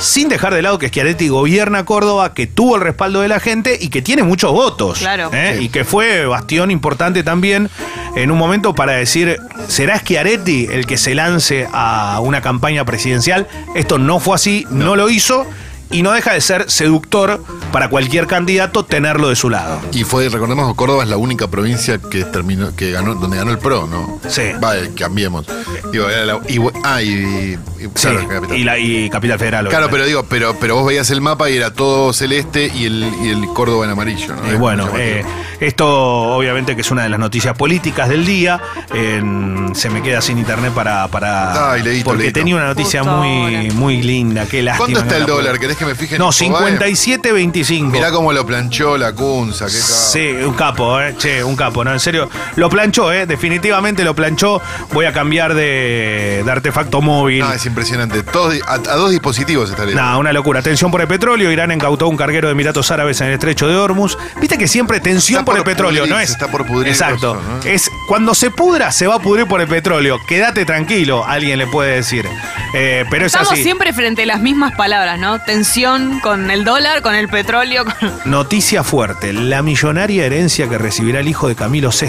sin 0.00 0.28
dejar 0.28 0.54
de 0.54 0.62
lado 0.62 0.78
que 0.78 0.88
Schiaretti 0.88 1.28
gobierna 1.28 1.84
Córdoba, 1.84 2.34
que 2.34 2.46
tuvo 2.46 2.76
el 2.76 2.82
respaldo 2.82 3.20
de 3.20 3.28
la 3.28 3.40
gente 3.40 3.78
y 3.80 3.88
que 3.88 4.02
tiene 4.02 4.22
muchos 4.22 4.52
votos. 4.52 4.98
Claro. 4.98 5.30
¿eh? 5.32 5.56
Sí. 5.58 5.64
Y 5.64 5.68
que 5.68 5.84
fue 5.84 6.26
bastión 6.26 6.70
importante 6.70 7.22
también 7.22 7.70
en 8.16 8.30
un 8.30 8.38
momento 8.38 8.74
para 8.74 8.92
decir, 8.92 9.38
¿será 9.68 9.98
Schiaretti 9.98 10.68
el 10.70 10.86
que 10.86 10.96
se 10.96 11.14
lance 11.14 11.68
a 11.72 12.20
una 12.22 12.40
campaña 12.40 12.84
presidencial? 12.84 13.46
Esto 13.74 13.98
no 13.98 14.20
fue 14.20 14.34
así, 14.34 14.66
no, 14.70 14.96
lo 14.96 15.10
hizo 15.10 15.46
y 15.90 16.02
no 16.02 16.12
deja 16.12 16.32
de 16.34 16.40
ser 16.40 16.70
seductor 16.70 17.42
para 17.72 17.88
cualquier 17.90 18.26
candidato 18.26 18.84
tenerlo 18.84 19.28
de 19.28 19.36
su 19.36 19.50
lado. 19.50 19.80
Y 19.92 20.04
fue, 20.04 20.28
recordemos 20.28 20.74
Córdoba 20.74 21.02
es 21.04 21.08
la 21.08 21.16
única 21.16 21.48
provincia 21.48 21.98
que 21.98 22.24
terminó, 22.24 22.74
que 22.76 22.90
ganó, 22.90 23.14
donde 23.14 23.36
ganó 23.36 23.50
el 23.50 23.58
PRO, 23.58 23.86
¿no? 23.86 24.20
Sí. 24.28 24.42
Va, 24.62 24.76
eh, 24.76 24.90
cambiemos. 24.96 25.46
Digo, 25.92 26.08
era 26.08 26.24
la- 26.24 26.40
y, 26.48 26.58
ah, 26.84 27.02
y, 27.02 27.08
y- 27.08 27.58
Sí, 27.94 28.08
claro, 28.08 28.28
Capital. 28.28 28.56
y, 28.58 28.64
la, 28.64 28.78
y 28.78 29.08
Capital 29.10 29.38
Federal. 29.38 29.68
Claro, 29.68 29.88
pero 29.90 30.04
digo, 30.04 30.24
pero, 30.28 30.56
pero 30.60 30.74
vos 30.76 30.86
veías 30.86 31.10
el 31.10 31.20
mapa 31.20 31.48
y 31.50 31.56
era 31.56 31.72
todo 31.72 32.12
celeste 32.12 32.70
y 32.74 32.84
el, 32.86 33.10
y 33.22 33.28
el 33.30 33.46
Córdoba 33.54 33.84
en 33.84 33.92
amarillo, 33.92 34.34
¿no? 34.34 34.52
Y 34.52 34.56
bueno, 34.56 34.88
eh, 34.96 35.24
esto 35.60 35.86
obviamente 35.88 36.74
que 36.74 36.82
es 36.82 36.90
una 36.90 37.02
de 37.02 37.08
las 37.08 37.18
noticias 37.20 37.56
políticas 37.56 38.08
del 38.08 38.24
día. 38.26 38.60
En- 38.94 39.58
se 39.74 39.90
me 39.90 40.02
queda 40.02 40.20
sin 40.22 40.38
internet 40.38 40.72
para. 40.72 41.06
para 41.08 41.72
Ay, 41.72 41.82
leíto, 41.82 42.04
porque 42.06 42.22
leíto. 42.24 42.40
tenía 42.40 42.56
una 42.56 42.66
noticia 42.66 43.00
Justo 43.02 43.16
muy, 43.18 43.70
muy 43.72 44.02
linda. 44.02 44.46
Qué 44.46 44.62
lástima. 44.62 44.78
¿Cuánto 44.86 45.00
está 45.00 45.10
no 45.10 45.14
el 45.16 45.20
la 45.20 45.26
puedo- 45.26 45.38
dólar? 45.38 45.58
¿Querés 45.60 45.76
que 45.76 45.84
me 45.84 45.94
fije 45.94 46.14
en 46.16 46.20
No, 46.20 46.30
Infobae? 46.30 46.78
57.25. 46.78 47.90
Mirá 47.90 48.10
cómo 48.10 48.32
lo 48.32 48.46
planchó 48.46 48.96
la 48.96 49.12
Cunza, 49.12 49.66
qué 49.66 49.72
cabrón. 49.78 49.96
Sí, 50.12 50.28
un 50.46 50.54
capo, 50.54 51.00
¿eh? 51.00 51.14
Che, 51.18 51.42
un 51.44 51.56
capo, 51.56 51.84
¿no? 51.84 51.92
En 51.92 52.00
serio, 52.00 52.28
lo 52.56 52.68
planchó, 52.70 53.12
¿eh? 53.12 53.26
Definitivamente 53.26 54.04
lo 54.04 54.14
planchó. 54.14 54.60
Voy 54.92 55.04
a 55.06 55.12
cambiar 55.12 55.54
de, 55.54 56.42
de 56.44 56.50
artefacto 56.50 57.00
móvil. 57.00 57.42
Ah, 57.42 57.54
es 57.54 57.66
impresionante. 57.66 58.22
Todos 58.22 58.54
a, 58.66 58.74
a 58.74 58.78
dos 58.96 59.10
dispositivos 59.10 59.70
está 59.70 59.84
leyendo. 59.84 60.02
Nah, 60.02 60.16
una 60.18 60.32
locura. 60.32 60.62
Tensión 60.62 60.90
por 60.90 61.00
el 61.00 61.08
petróleo. 61.08 61.50
Irán 61.52 61.70
incautó 61.72 62.08
un 62.08 62.16
carguero 62.16 62.48
de 62.48 62.52
Emiratos 62.52 62.90
Árabes 62.90 63.20
en 63.20 63.28
el 63.28 63.32
estrecho 63.34 63.68
de 63.68 63.76
Hormuz. 63.76 64.16
Viste 64.40 64.56
que 64.58 64.66
siempre 64.68 65.00
tensión 65.00 65.44
por, 65.48 65.58
por 65.62 65.68
el 65.68 65.76
petróleo, 65.76 66.06
¿no 66.06 66.18
es? 66.18 66.30
está 66.30 66.48
por 66.48 66.66
pudrir 66.66 66.92
Exacto. 66.92 67.38
eso, 67.40 67.42
¿no? 67.42 67.70
Es 67.70 67.90
cuando 68.06 68.34
se 68.34 68.50
pudra, 68.50 68.92
se 68.92 69.06
va 69.06 69.16
a 69.16 69.18
pudrir 69.18 69.46
por 69.46 69.60
el 69.60 69.68
petróleo. 69.68 70.18
Quédate 70.26 70.64
tranquilo, 70.64 71.24
alguien 71.26 71.58
le 71.58 71.66
puede 71.66 71.96
decir. 71.96 72.26
Eh, 72.74 73.04
pero 73.10 73.24
es 73.26 73.32
estamos 73.32 73.52
así. 73.52 73.62
siempre 73.62 73.92
frente 73.92 74.22
a 74.22 74.26
las 74.26 74.40
mismas 74.40 74.74
palabras, 74.74 75.18
¿no? 75.18 75.40
Tensión 75.40 76.20
con 76.20 76.50
el 76.50 76.64
dólar, 76.64 77.02
con 77.02 77.14
el 77.14 77.28
petróleo. 77.28 77.84
con- 77.84 78.12
Noticia 78.30 78.84
fuerte: 78.84 79.32
la 79.32 79.62
millonaria 79.62 80.24
herencia 80.26 80.68
que 80.68 80.76
recibirá 80.78 81.20
el 81.20 81.28
hijo 81.28 81.48
de 81.48 81.54
Camilo 81.56 81.90
VI. 81.90 82.08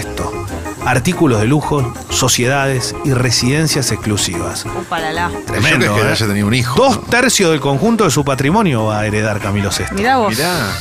Artículos 0.84 1.40
de 1.40 1.46
lujo, 1.46 1.92
sociedades 2.08 2.94
y 3.04 3.12
residencias 3.12 3.92
exclusivas. 3.92 4.64
Upalala. 4.64 5.30
Tremendo. 5.46 5.84
Yo 5.86 5.94
que 5.96 6.00
¿eh? 6.00 6.10
haya 6.12 6.26
tenido 6.26 6.46
un 6.46 6.54
hijo. 6.54 6.74
Dos 6.82 7.04
tercios 7.06 7.50
del 7.50 7.60
conjunto 7.60 8.04
de 8.04 8.10
su 8.10 8.24
patrimonio 8.24 8.86
va 8.86 9.00
a 9.00 9.06
heredar 9.06 9.40
Camilo 9.40 9.68
VI. 9.70 9.84
Mirá 9.94 10.16
vos. 10.16 10.34
Mirá. 10.34 10.72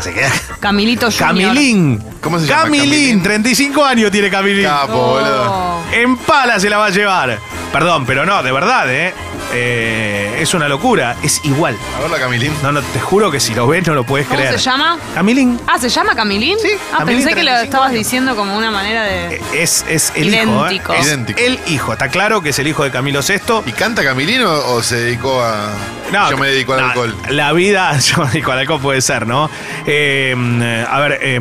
Se 0.00 0.12
queda. 0.12 0.30
Camilito 0.60 1.06
Junior. 1.10 1.48
Camilín. 1.48 2.02
¿Cómo 2.20 2.38
se 2.38 2.46
llama? 2.46 2.62
Camilín, 2.64 2.90
Camilín. 2.90 3.22
35 3.22 3.84
años 3.84 4.10
tiene 4.10 4.30
Camilín. 4.30 4.64
Capo, 4.66 4.92
Oh. 4.94 5.08
boludo. 5.14 5.80
En 5.92 6.16
pala 6.18 6.60
se 6.60 6.68
la 6.68 6.78
va 6.78 6.86
a 6.86 6.90
llevar. 6.90 7.38
Perdón, 7.72 8.04
pero 8.06 8.24
no, 8.26 8.42
de 8.42 8.52
verdad, 8.52 8.90
¿eh? 8.92 9.12
Eh, 9.52 10.38
es 10.40 10.52
una 10.54 10.68
locura. 10.68 11.16
Es 11.22 11.40
igual. 11.44 11.76
A 11.96 12.00
ver 12.02 12.10
la 12.10 12.18
Camilín. 12.18 12.52
No, 12.62 12.72
no, 12.72 12.82
te 12.82 13.00
juro 13.00 13.30
que 13.30 13.40
si 13.40 13.54
lo 13.54 13.66
ves 13.66 13.86
no 13.86 13.94
lo 13.94 14.04
puedes 14.04 14.26
¿Cómo 14.26 14.38
creer. 14.38 14.58
se 14.58 14.64
llama? 14.64 14.98
Camilín. 15.14 15.58
Ah, 15.66 15.78
¿se 15.78 15.88
llama 15.88 16.14
Camilín? 16.14 16.58
Sí, 16.60 16.68
Ah, 16.92 16.98
Camilín, 16.98 17.22
pensé 17.24 17.34
que 17.34 17.42
lo 17.42 17.50
35 17.52 17.64
estabas 17.64 17.88
años. 17.90 17.98
diciendo 17.98 18.36
como 18.36 18.56
una 18.56 18.70
manera 18.70 19.02
de. 19.04 19.40
Es, 19.54 19.84
es 19.88 20.12
el 20.14 20.28
Idéntico. 20.28 20.70
hijo. 20.72 20.92
¿eh? 20.94 20.96
Es 21.00 21.06
Idéntico. 21.06 21.38
El 21.40 21.60
hijo. 21.68 21.92
Está 21.92 22.08
claro 22.08 22.42
que 22.42 22.50
es 22.50 22.58
el 22.58 22.66
hijo 22.68 22.84
de 22.84 22.90
Camilo 22.90 23.20
VI. 23.26 23.62
¿Y 23.66 23.72
canta 23.72 24.02
Camilín 24.04 24.42
o, 24.42 24.52
o 24.74 24.82
se 24.82 24.96
dedicó 24.96 25.42
a.? 25.42 25.70
No, 26.12 26.30
yo 26.30 26.38
me 26.38 26.48
dedico 26.48 26.74
al 26.74 26.80
no, 26.80 26.86
alcohol. 26.86 27.16
La 27.30 27.52
vida, 27.52 27.98
yo 27.98 28.18
me 28.22 28.28
dedico 28.30 28.52
al 28.52 28.60
alcohol 28.60 28.80
puede 28.80 29.00
ser, 29.00 29.26
¿no? 29.26 29.50
Eh, 29.86 30.86
a 30.88 31.00
ver, 31.00 31.18
eh, 31.22 31.40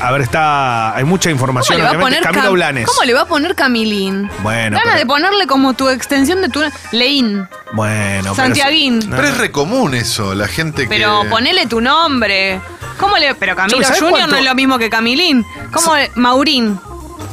a 0.00 0.12
ver, 0.12 0.20
está. 0.22 0.94
Hay 0.96 1.04
mucha 1.04 1.28
¿Cómo 1.30 1.34
información. 1.36 1.78
le 1.78 1.84
va 1.84 1.90
a 1.90 1.98
poner 1.98 2.22
Camilo 2.22 2.48
Cam- 2.50 2.52
Blanes. 2.54 2.86
¿Cómo 2.86 3.04
le 3.04 3.14
va 3.14 3.20
a 3.22 3.26
poner 3.26 3.54
Camilín? 3.54 4.30
Bueno, 4.42 4.76
Gana 4.78 4.90
pero- 4.92 4.98
de 4.98 5.06
ponerle 5.06 5.46
como 5.46 5.74
tu 5.74 5.88
extensión 5.88 6.40
de 6.42 6.48
tu. 6.48 6.60
Leín. 6.92 7.46
Bueno, 7.72 8.22
pero- 8.22 8.34
Santiaguín. 8.34 9.00
No. 9.08 9.16
Pero 9.16 9.28
es 9.28 9.36
recomún 9.38 9.94
eso, 9.94 10.34
la 10.34 10.48
gente 10.48 10.82
que. 10.84 10.88
Pero 10.88 11.24
ponele 11.28 11.66
tu 11.66 11.80
nombre. 11.80 12.60
¿Cómo 12.98 13.16
le.? 13.16 13.34
Pero 13.34 13.54
Camilo 13.56 13.82
¿Sabes 13.82 13.98
Junior 14.00 14.18
cuánto? 14.18 14.32
no 14.36 14.38
es 14.38 14.44
lo 14.44 14.54
mismo 14.54 14.78
que 14.78 14.90
Camilín. 14.90 15.44
¿Cómo 15.72 15.92
Maurín? 16.16 16.78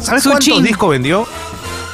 ¿Sabes 0.02 0.24
cuántos 0.24 0.64
discos 0.64 0.90
vendió? 0.92 1.28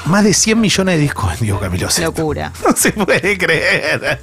Más 0.06 0.24
de 0.24 0.34
100 0.34 0.60
millones 0.60 0.96
de 0.96 1.02
discos 1.02 1.40
vendió 1.40 1.60
Camilo. 1.60 1.88
Locura. 2.02 2.52
No 2.64 2.76
se 2.76 2.92
puede 2.92 3.38
creer. 3.38 4.20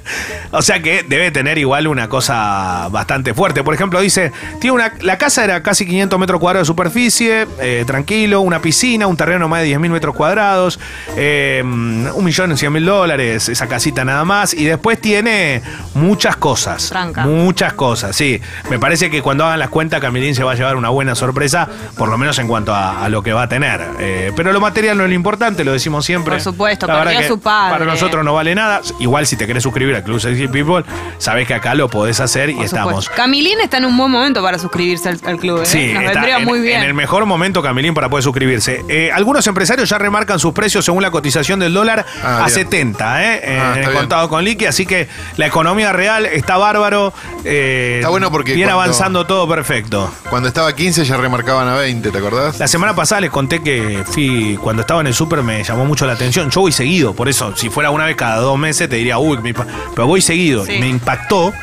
O 0.51 0.61
sea 0.61 0.81
que 0.81 1.03
debe 1.03 1.31
tener 1.31 1.57
igual 1.57 1.87
una 1.87 2.09
cosa 2.09 2.87
bastante 2.91 3.33
fuerte. 3.33 3.63
Por 3.63 3.73
ejemplo, 3.73 3.99
dice, 4.01 4.31
tiene 4.59 4.73
una, 4.73 4.93
la 5.01 5.17
casa 5.17 5.43
era 5.43 5.63
casi 5.63 5.85
500 5.85 6.19
metros 6.19 6.39
cuadrados 6.39 6.67
de 6.67 6.71
superficie, 6.71 7.47
eh, 7.59 7.83
tranquilo, 7.87 8.41
una 8.41 8.61
piscina, 8.61 9.07
un 9.07 9.17
terreno 9.17 9.47
más 9.47 9.61
de 9.61 9.69
10.000 9.69 9.89
metros 9.89 10.15
cuadrados, 10.15 10.79
eh, 11.15 11.61
un 11.63 12.23
millón 12.23 12.55
cien 12.57 12.73
mil 12.73 12.85
dólares, 12.85 13.49
esa 13.49 13.67
casita 13.67 14.03
nada 14.03 14.25
más. 14.25 14.53
Y 14.53 14.65
después 14.65 14.99
tiene 14.99 15.61
muchas 15.93 16.35
cosas. 16.35 16.89
Tranca. 16.89 17.25
Muchas 17.25 17.73
cosas, 17.73 18.15
sí. 18.15 18.41
Me 18.69 18.79
parece 18.79 19.09
que 19.09 19.21
cuando 19.21 19.45
hagan 19.45 19.59
las 19.59 19.69
cuentas, 19.69 20.01
Camilín 20.01 20.35
se 20.35 20.43
va 20.43 20.51
a 20.51 20.55
llevar 20.55 20.75
una 20.75 20.89
buena 20.89 21.15
sorpresa, 21.15 21.67
por 21.97 22.09
lo 22.09 22.17
menos 22.17 22.37
en 22.39 22.47
cuanto 22.47 22.73
a, 22.73 23.03
a 23.03 23.09
lo 23.09 23.23
que 23.23 23.33
va 23.33 23.43
a 23.43 23.49
tener. 23.49 23.81
Eh, 23.99 24.31
pero 24.35 24.51
lo 24.51 24.59
material 24.59 24.97
no 24.97 25.03
es 25.03 25.09
lo 25.09 25.15
importante, 25.15 25.63
lo 25.63 25.70
lo 25.71 25.73
decimos 25.73 26.05
siempre. 26.05 26.33
Por 26.33 26.41
supuesto, 26.41 26.85
La 26.87 27.03
perdió 27.03 27.19
a 27.19 27.23
su 27.23 27.39
padre. 27.39 27.71
Para 27.79 27.85
nosotros 27.85 28.23
no 28.25 28.33
vale 28.33 28.53
nada. 28.53 28.81
Igual 28.99 29.25
si 29.25 29.35
te 29.37 29.47
querés 29.47 29.63
suscribir 29.63 29.95
al 29.95 30.03
Club 30.03 30.19
Sexy 30.19 30.47
People, 30.47 30.83
sabés 31.17 31.47
que 31.47 31.53
acá 31.53 31.73
lo 31.75 31.89
podés 31.89 32.19
hacer 32.19 32.49
y 32.49 32.55
Por 32.55 32.65
estamos. 32.65 33.05
supuesto. 33.05 33.11
Camilín 33.15 33.59
está 33.61 33.77
en 33.77 33.85
un 33.85 33.97
buen 33.97 34.11
momento 34.11 34.41
para 34.43 34.59
suscribirse 34.59 35.09
al, 35.09 35.19
al 35.25 35.37
club. 35.37 35.61
¿eh? 35.61 35.65
Sí, 35.65 35.93
Nos 35.93 36.03
está 36.03 36.13
vendría 36.19 36.37
en, 36.39 36.45
muy 36.45 36.59
bien. 36.59 36.81
en 36.81 36.87
el 36.87 36.93
mejor 36.93 37.25
momento, 37.25 37.61
Camilín, 37.61 37.93
para 37.93 38.09
poder 38.09 38.23
suscribirse. 38.23 38.83
Eh, 38.89 39.11
algunos 39.13 39.47
empresarios 39.47 39.89
ya 39.89 39.97
remarcan 39.97 40.39
sus 40.39 40.53
precios 40.53 40.83
según 40.85 41.01
la 41.01 41.11
cotización 41.11 41.59
del 41.59 41.73
dólar 41.73 42.05
Ah, 42.23 42.37
a 42.43 42.45
bien. 42.45 42.49
70, 42.49 43.23
¿eh? 43.23 43.41
Ah, 43.43 43.47
en 43.47 43.53
está 43.57 43.73
el 43.73 43.79
bien. 43.87 43.93
contado 43.93 44.29
con 44.29 44.43
liqui, 44.43 44.65
así 44.65 44.85
que 44.85 45.07
la 45.37 45.47
economía 45.47 45.93
real 45.93 46.25
está 46.25 46.57
bárbaro. 46.57 47.13
eh, 47.45 47.95
Está 47.97 48.09
bueno 48.09 48.29
porque 48.31 48.53
Viene 48.53 48.71
cuando- 48.71 48.83
avanzando 48.83 49.25
todo 49.25 49.47
perfecto. 49.47 50.11
Cuando 50.29 50.47
estaba 50.47 50.73
15 50.73 51.05
ya 51.05 51.17
remarcaban 51.17 51.67
a 51.67 51.75
20, 51.75 52.11
¿te 52.11 52.17
acordás? 52.17 52.59
La 52.59 52.67
semana 52.67 52.95
pasada 52.95 53.21
les 53.21 53.29
conté 53.31 53.61
que 53.61 54.03
fui, 54.05 54.57
cuando 54.61 54.81
estaba 54.81 55.01
en 55.01 55.07
el 55.07 55.13
súper 55.13 55.41
me 55.43 55.60
llamó 55.63 55.85
mucho 55.85 56.05
la 56.05 56.13
atención. 56.13 56.49
Yo 56.49 56.61
voy 56.61 56.71
seguido, 56.71 57.13
por 57.13 57.29
eso, 57.29 57.55
si 57.55 57.69
fuera 57.69 57.89
una 57.89 58.05
vez 58.05 58.15
cada 58.15 58.37
dos 58.37 58.57
meses 58.57 58.89
te 58.89 58.95
diría, 58.95 59.17
uy, 59.17 59.37
mi 59.39 59.53
pa-". 59.53 59.67
pero 59.95 60.07
voy 60.07 60.21
seguido. 60.21 60.65
Sí. 60.65 60.77
Me 60.79 60.87
impactó 60.87 61.53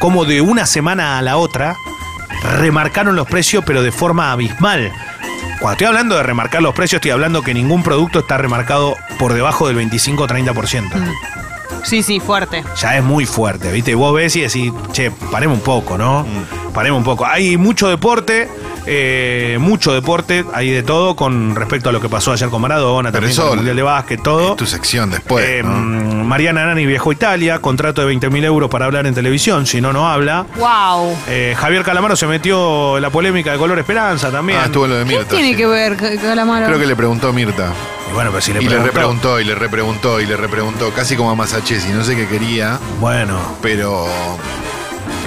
como 0.00 0.24
de 0.24 0.40
una 0.40 0.66
semana 0.66 1.18
a 1.18 1.22
la 1.22 1.36
otra 1.36 1.76
remarcaron 2.58 3.16
los 3.16 3.26
precios, 3.26 3.64
pero 3.66 3.82
de 3.82 3.92
forma 3.92 4.32
abismal. 4.32 4.92
Cuando 5.58 5.72
estoy 5.72 5.86
hablando 5.86 6.16
de 6.16 6.22
remarcar 6.22 6.62
los 6.62 6.74
precios, 6.74 6.98
estoy 6.98 7.10
hablando 7.10 7.42
que 7.42 7.54
ningún 7.54 7.82
producto 7.82 8.20
está 8.20 8.36
remarcado 8.36 8.96
por 9.18 9.32
debajo 9.32 9.68
del 9.68 9.76
25-30%. 9.78 10.90
Sí, 11.82 12.02
sí, 12.02 12.20
fuerte. 12.20 12.64
Ya 12.80 12.96
es 12.96 13.04
muy 13.04 13.26
fuerte, 13.26 13.70
¿viste? 13.70 13.94
Vos 13.94 14.14
ves 14.14 14.34
y 14.36 14.40
decís, 14.40 14.72
che, 14.92 15.10
paremos 15.10 15.58
un 15.58 15.64
poco, 15.64 15.96
¿no? 15.96 16.26
Paremos 16.74 16.98
un 16.98 17.04
poco. 17.04 17.24
Hay 17.24 17.56
mucho 17.56 17.88
deporte, 17.88 18.48
eh, 18.86 19.56
mucho 19.60 19.92
deporte, 19.92 20.44
hay 20.54 20.70
de 20.70 20.82
todo 20.82 21.16
con 21.16 21.54
respecto 21.56 21.88
a 21.88 21.92
lo 21.92 22.00
que 22.00 22.08
pasó 22.08 22.32
ayer 22.32 22.48
con 22.48 22.62
Maradona, 22.62 23.10
Pero 23.10 23.22
también 23.26 23.32
eso 23.32 23.42
con 23.42 23.50
el 23.52 23.56
Mundial 23.56 23.76
de 23.76 23.82
Básquet, 23.82 24.22
todo. 24.22 24.50
Es 24.52 24.56
tu 24.56 24.66
sección 24.66 25.10
después. 25.10 25.44
Eh, 25.46 25.62
¿no? 25.64 26.24
Mariana 26.24 26.66
Nani 26.66 26.86
viajó 26.86 27.10
a 27.10 27.12
Italia, 27.12 27.58
contrato 27.60 28.00
de 28.00 28.06
20 28.08 28.30
mil 28.30 28.44
euros 28.44 28.70
para 28.70 28.86
hablar 28.86 29.06
en 29.06 29.14
televisión, 29.14 29.66
si 29.66 29.80
no, 29.80 29.92
no 29.92 30.08
habla. 30.08 30.46
Wow. 30.56 31.16
Eh, 31.28 31.54
Javier 31.58 31.82
Calamaro 31.82 32.16
se 32.16 32.26
metió 32.26 32.96
en 32.96 33.02
la 33.02 33.10
polémica 33.10 33.52
de 33.52 33.58
Color 33.58 33.78
Esperanza 33.78 34.30
también. 34.30 34.58
Ah, 34.60 34.66
estuvo 34.66 34.86
lo 34.86 34.96
de 34.96 35.04
¿Qué 35.04 35.10
Mirta. 35.16 35.28
tiene 35.30 35.50
sí. 35.50 35.56
que 35.56 35.66
ver 35.66 35.96
Calamaro? 35.96 36.66
Creo 36.66 36.78
que 36.78 36.86
le 36.86 36.96
preguntó 36.96 37.32
Mirta. 37.32 37.72
Y 38.10 38.14
bueno, 38.14 38.30
pero 38.30 38.40
si 38.40 38.52
le 38.52 38.60
y 38.60 38.62
le 38.64 38.68
preguntó- 38.70 38.86
repreguntó, 38.86 39.40
y 39.40 39.44
le 39.44 39.54
repreguntó, 39.56 40.20
y 40.20 40.26
le 40.26 40.36
repreguntó, 40.36 40.90
casi 40.90 41.16
como 41.16 41.30
a 41.30 41.34
Masachesi, 41.34 41.88
no 41.90 42.04
sé 42.04 42.14
qué 42.16 42.26
quería, 42.28 42.78
Bueno. 43.00 43.38
pero. 43.62 44.06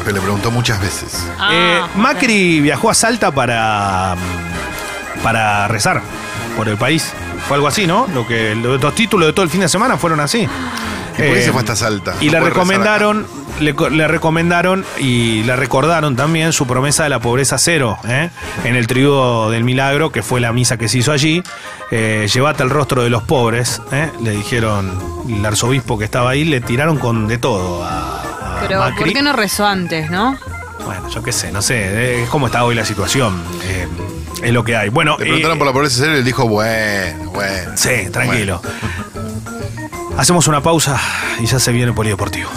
Que 0.04 0.12
le 0.14 0.20
preguntó 0.22 0.52
muchas 0.52 0.80
veces. 0.82 1.26
Ah, 1.40 1.50
Eh. 1.54 1.82
Macri 1.96 2.60
viajó 2.62 2.90
a 2.90 2.94
Salta 2.94 3.32
para, 3.32 4.16
para 5.24 5.68
rezar 5.68 6.02
por 6.56 6.68
el 6.70 6.78
país. 6.78 7.12
Fue 7.48 7.56
algo 7.56 7.68
así, 7.68 7.88
¿no? 7.88 8.08
Lo 8.14 8.28
que 8.28 8.56
los, 8.56 8.82
los 8.82 8.96
títulos 8.96 9.28
de 9.28 9.34
todo 9.34 9.44
el 9.44 9.50
fin 9.50 9.62
de 9.62 9.70
semana 9.70 9.98
fueron 9.98 10.20
así. 10.20 10.40
¿Y 10.40 10.46
por 10.48 11.16
qué 11.16 11.40
Eh, 11.40 11.44
se 11.46 11.52
fue 11.52 11.62
hasta 11.62 11.76
Salta? 11.76 12.16
Y 12.22 12.28
No 12.28 12.34
le 12.34 12.40
recomendaron, 12.42 13.26
le, 13.60 13.74
co- 13.76 13.90
le 13.90 14.08
recomendaron 14.08 14.86
y 15.00 15.44
le 15.44 15.56
recordaron 15.56 16.16
también 16.16 16.54
su 16.54 16.66
promesa 16.68 17.04
de 17.04 17.10
la 17.10 17.20
pobreza 17.20 17.58
cero, 17.58 17.98
¿eh? 18.08 18.30
en 18.64 18.76
el 18.76 18.88
triduo 18.88 19.50
del 19.50 19.64
milagro, 19.64 20.12
que 20.12 20.22
fue 20.22 20.40
la 20.40 20.54
misa 20.54 20.78
que 20.78 20.88
se 20.88 21.00
hizo 21.00 21.12
allí. 21.12 21.44
Eh, 21.92 22.28
Llévate 22.32 22.64
el 22.64 22.70
rostro 22.70 23.04
de 23.04 23.10
los 23.10 23.24
pobres, 23.24 23.82
¿eh? 23.92 24.10
le 24.22 24.32
dijeron 24.32 24.98
el 25.28 25.46
arzobispo 25.46 25.98
que 25.98 26.06
estaba 26.06 26.30
ahí, 26.30 26.46
le 26.46 26.62
tiraron 26.62 26.98
con 27.00 27.28
de 27.28 27.38
todo 27.38 27.84
a 27.84 28.22
Pero 28.68 28.80
Macri. 28.80 29.04
¿por 29.06 29.14
qué 29.14 29.22
no 29.22 29.34
rezó 29.34 29.66
antes, 29.66 30.10
no? 30.10 30.38
Bueno, 30.86 31.10
yo 31.10 31.22
qué 31.24 31.32
sé, 31.32 31.52
no 31.52 31.62
sé, 31.62 31.76
eh, 31.78 32.24
es 32.24 32.30
cómo 32.30 32.48
está 32.48 32.64
hoy 32.64 32.76
la 32.76 32.86
situación. 32.86 33.42
eh, 33.64 33.88
es 34.42 34.54
lo 34.54 34.64
que 34.64 34.76
hay. 34.76 34.88
Bueno, 34.90 35.18
Le 35.20 35.26
preguntaron 35.26 35.58
eh, 35.58 35.60
por 35.60 35.68
la 35.68 35.74
pobreza 35.74 35.96
cero 36.00 36.14
y 36.16 36.18
él 36.20 36.24
dijo, 36.26 36.48
bueno, 36.48 37.30
bueno. 37.32 37.72
sí, 37.76 38.10
tranquilo. 38.12 38.62
Hacemos 40.18 40.48
una 40.48 40.62
pausa 40.62 41.00
y 41.40 41.46
ya 41.46 41.60
se 41.60 41.72
viene 41.72 41.90
el 41.90 41.94
polideportivo. 41.94 42.50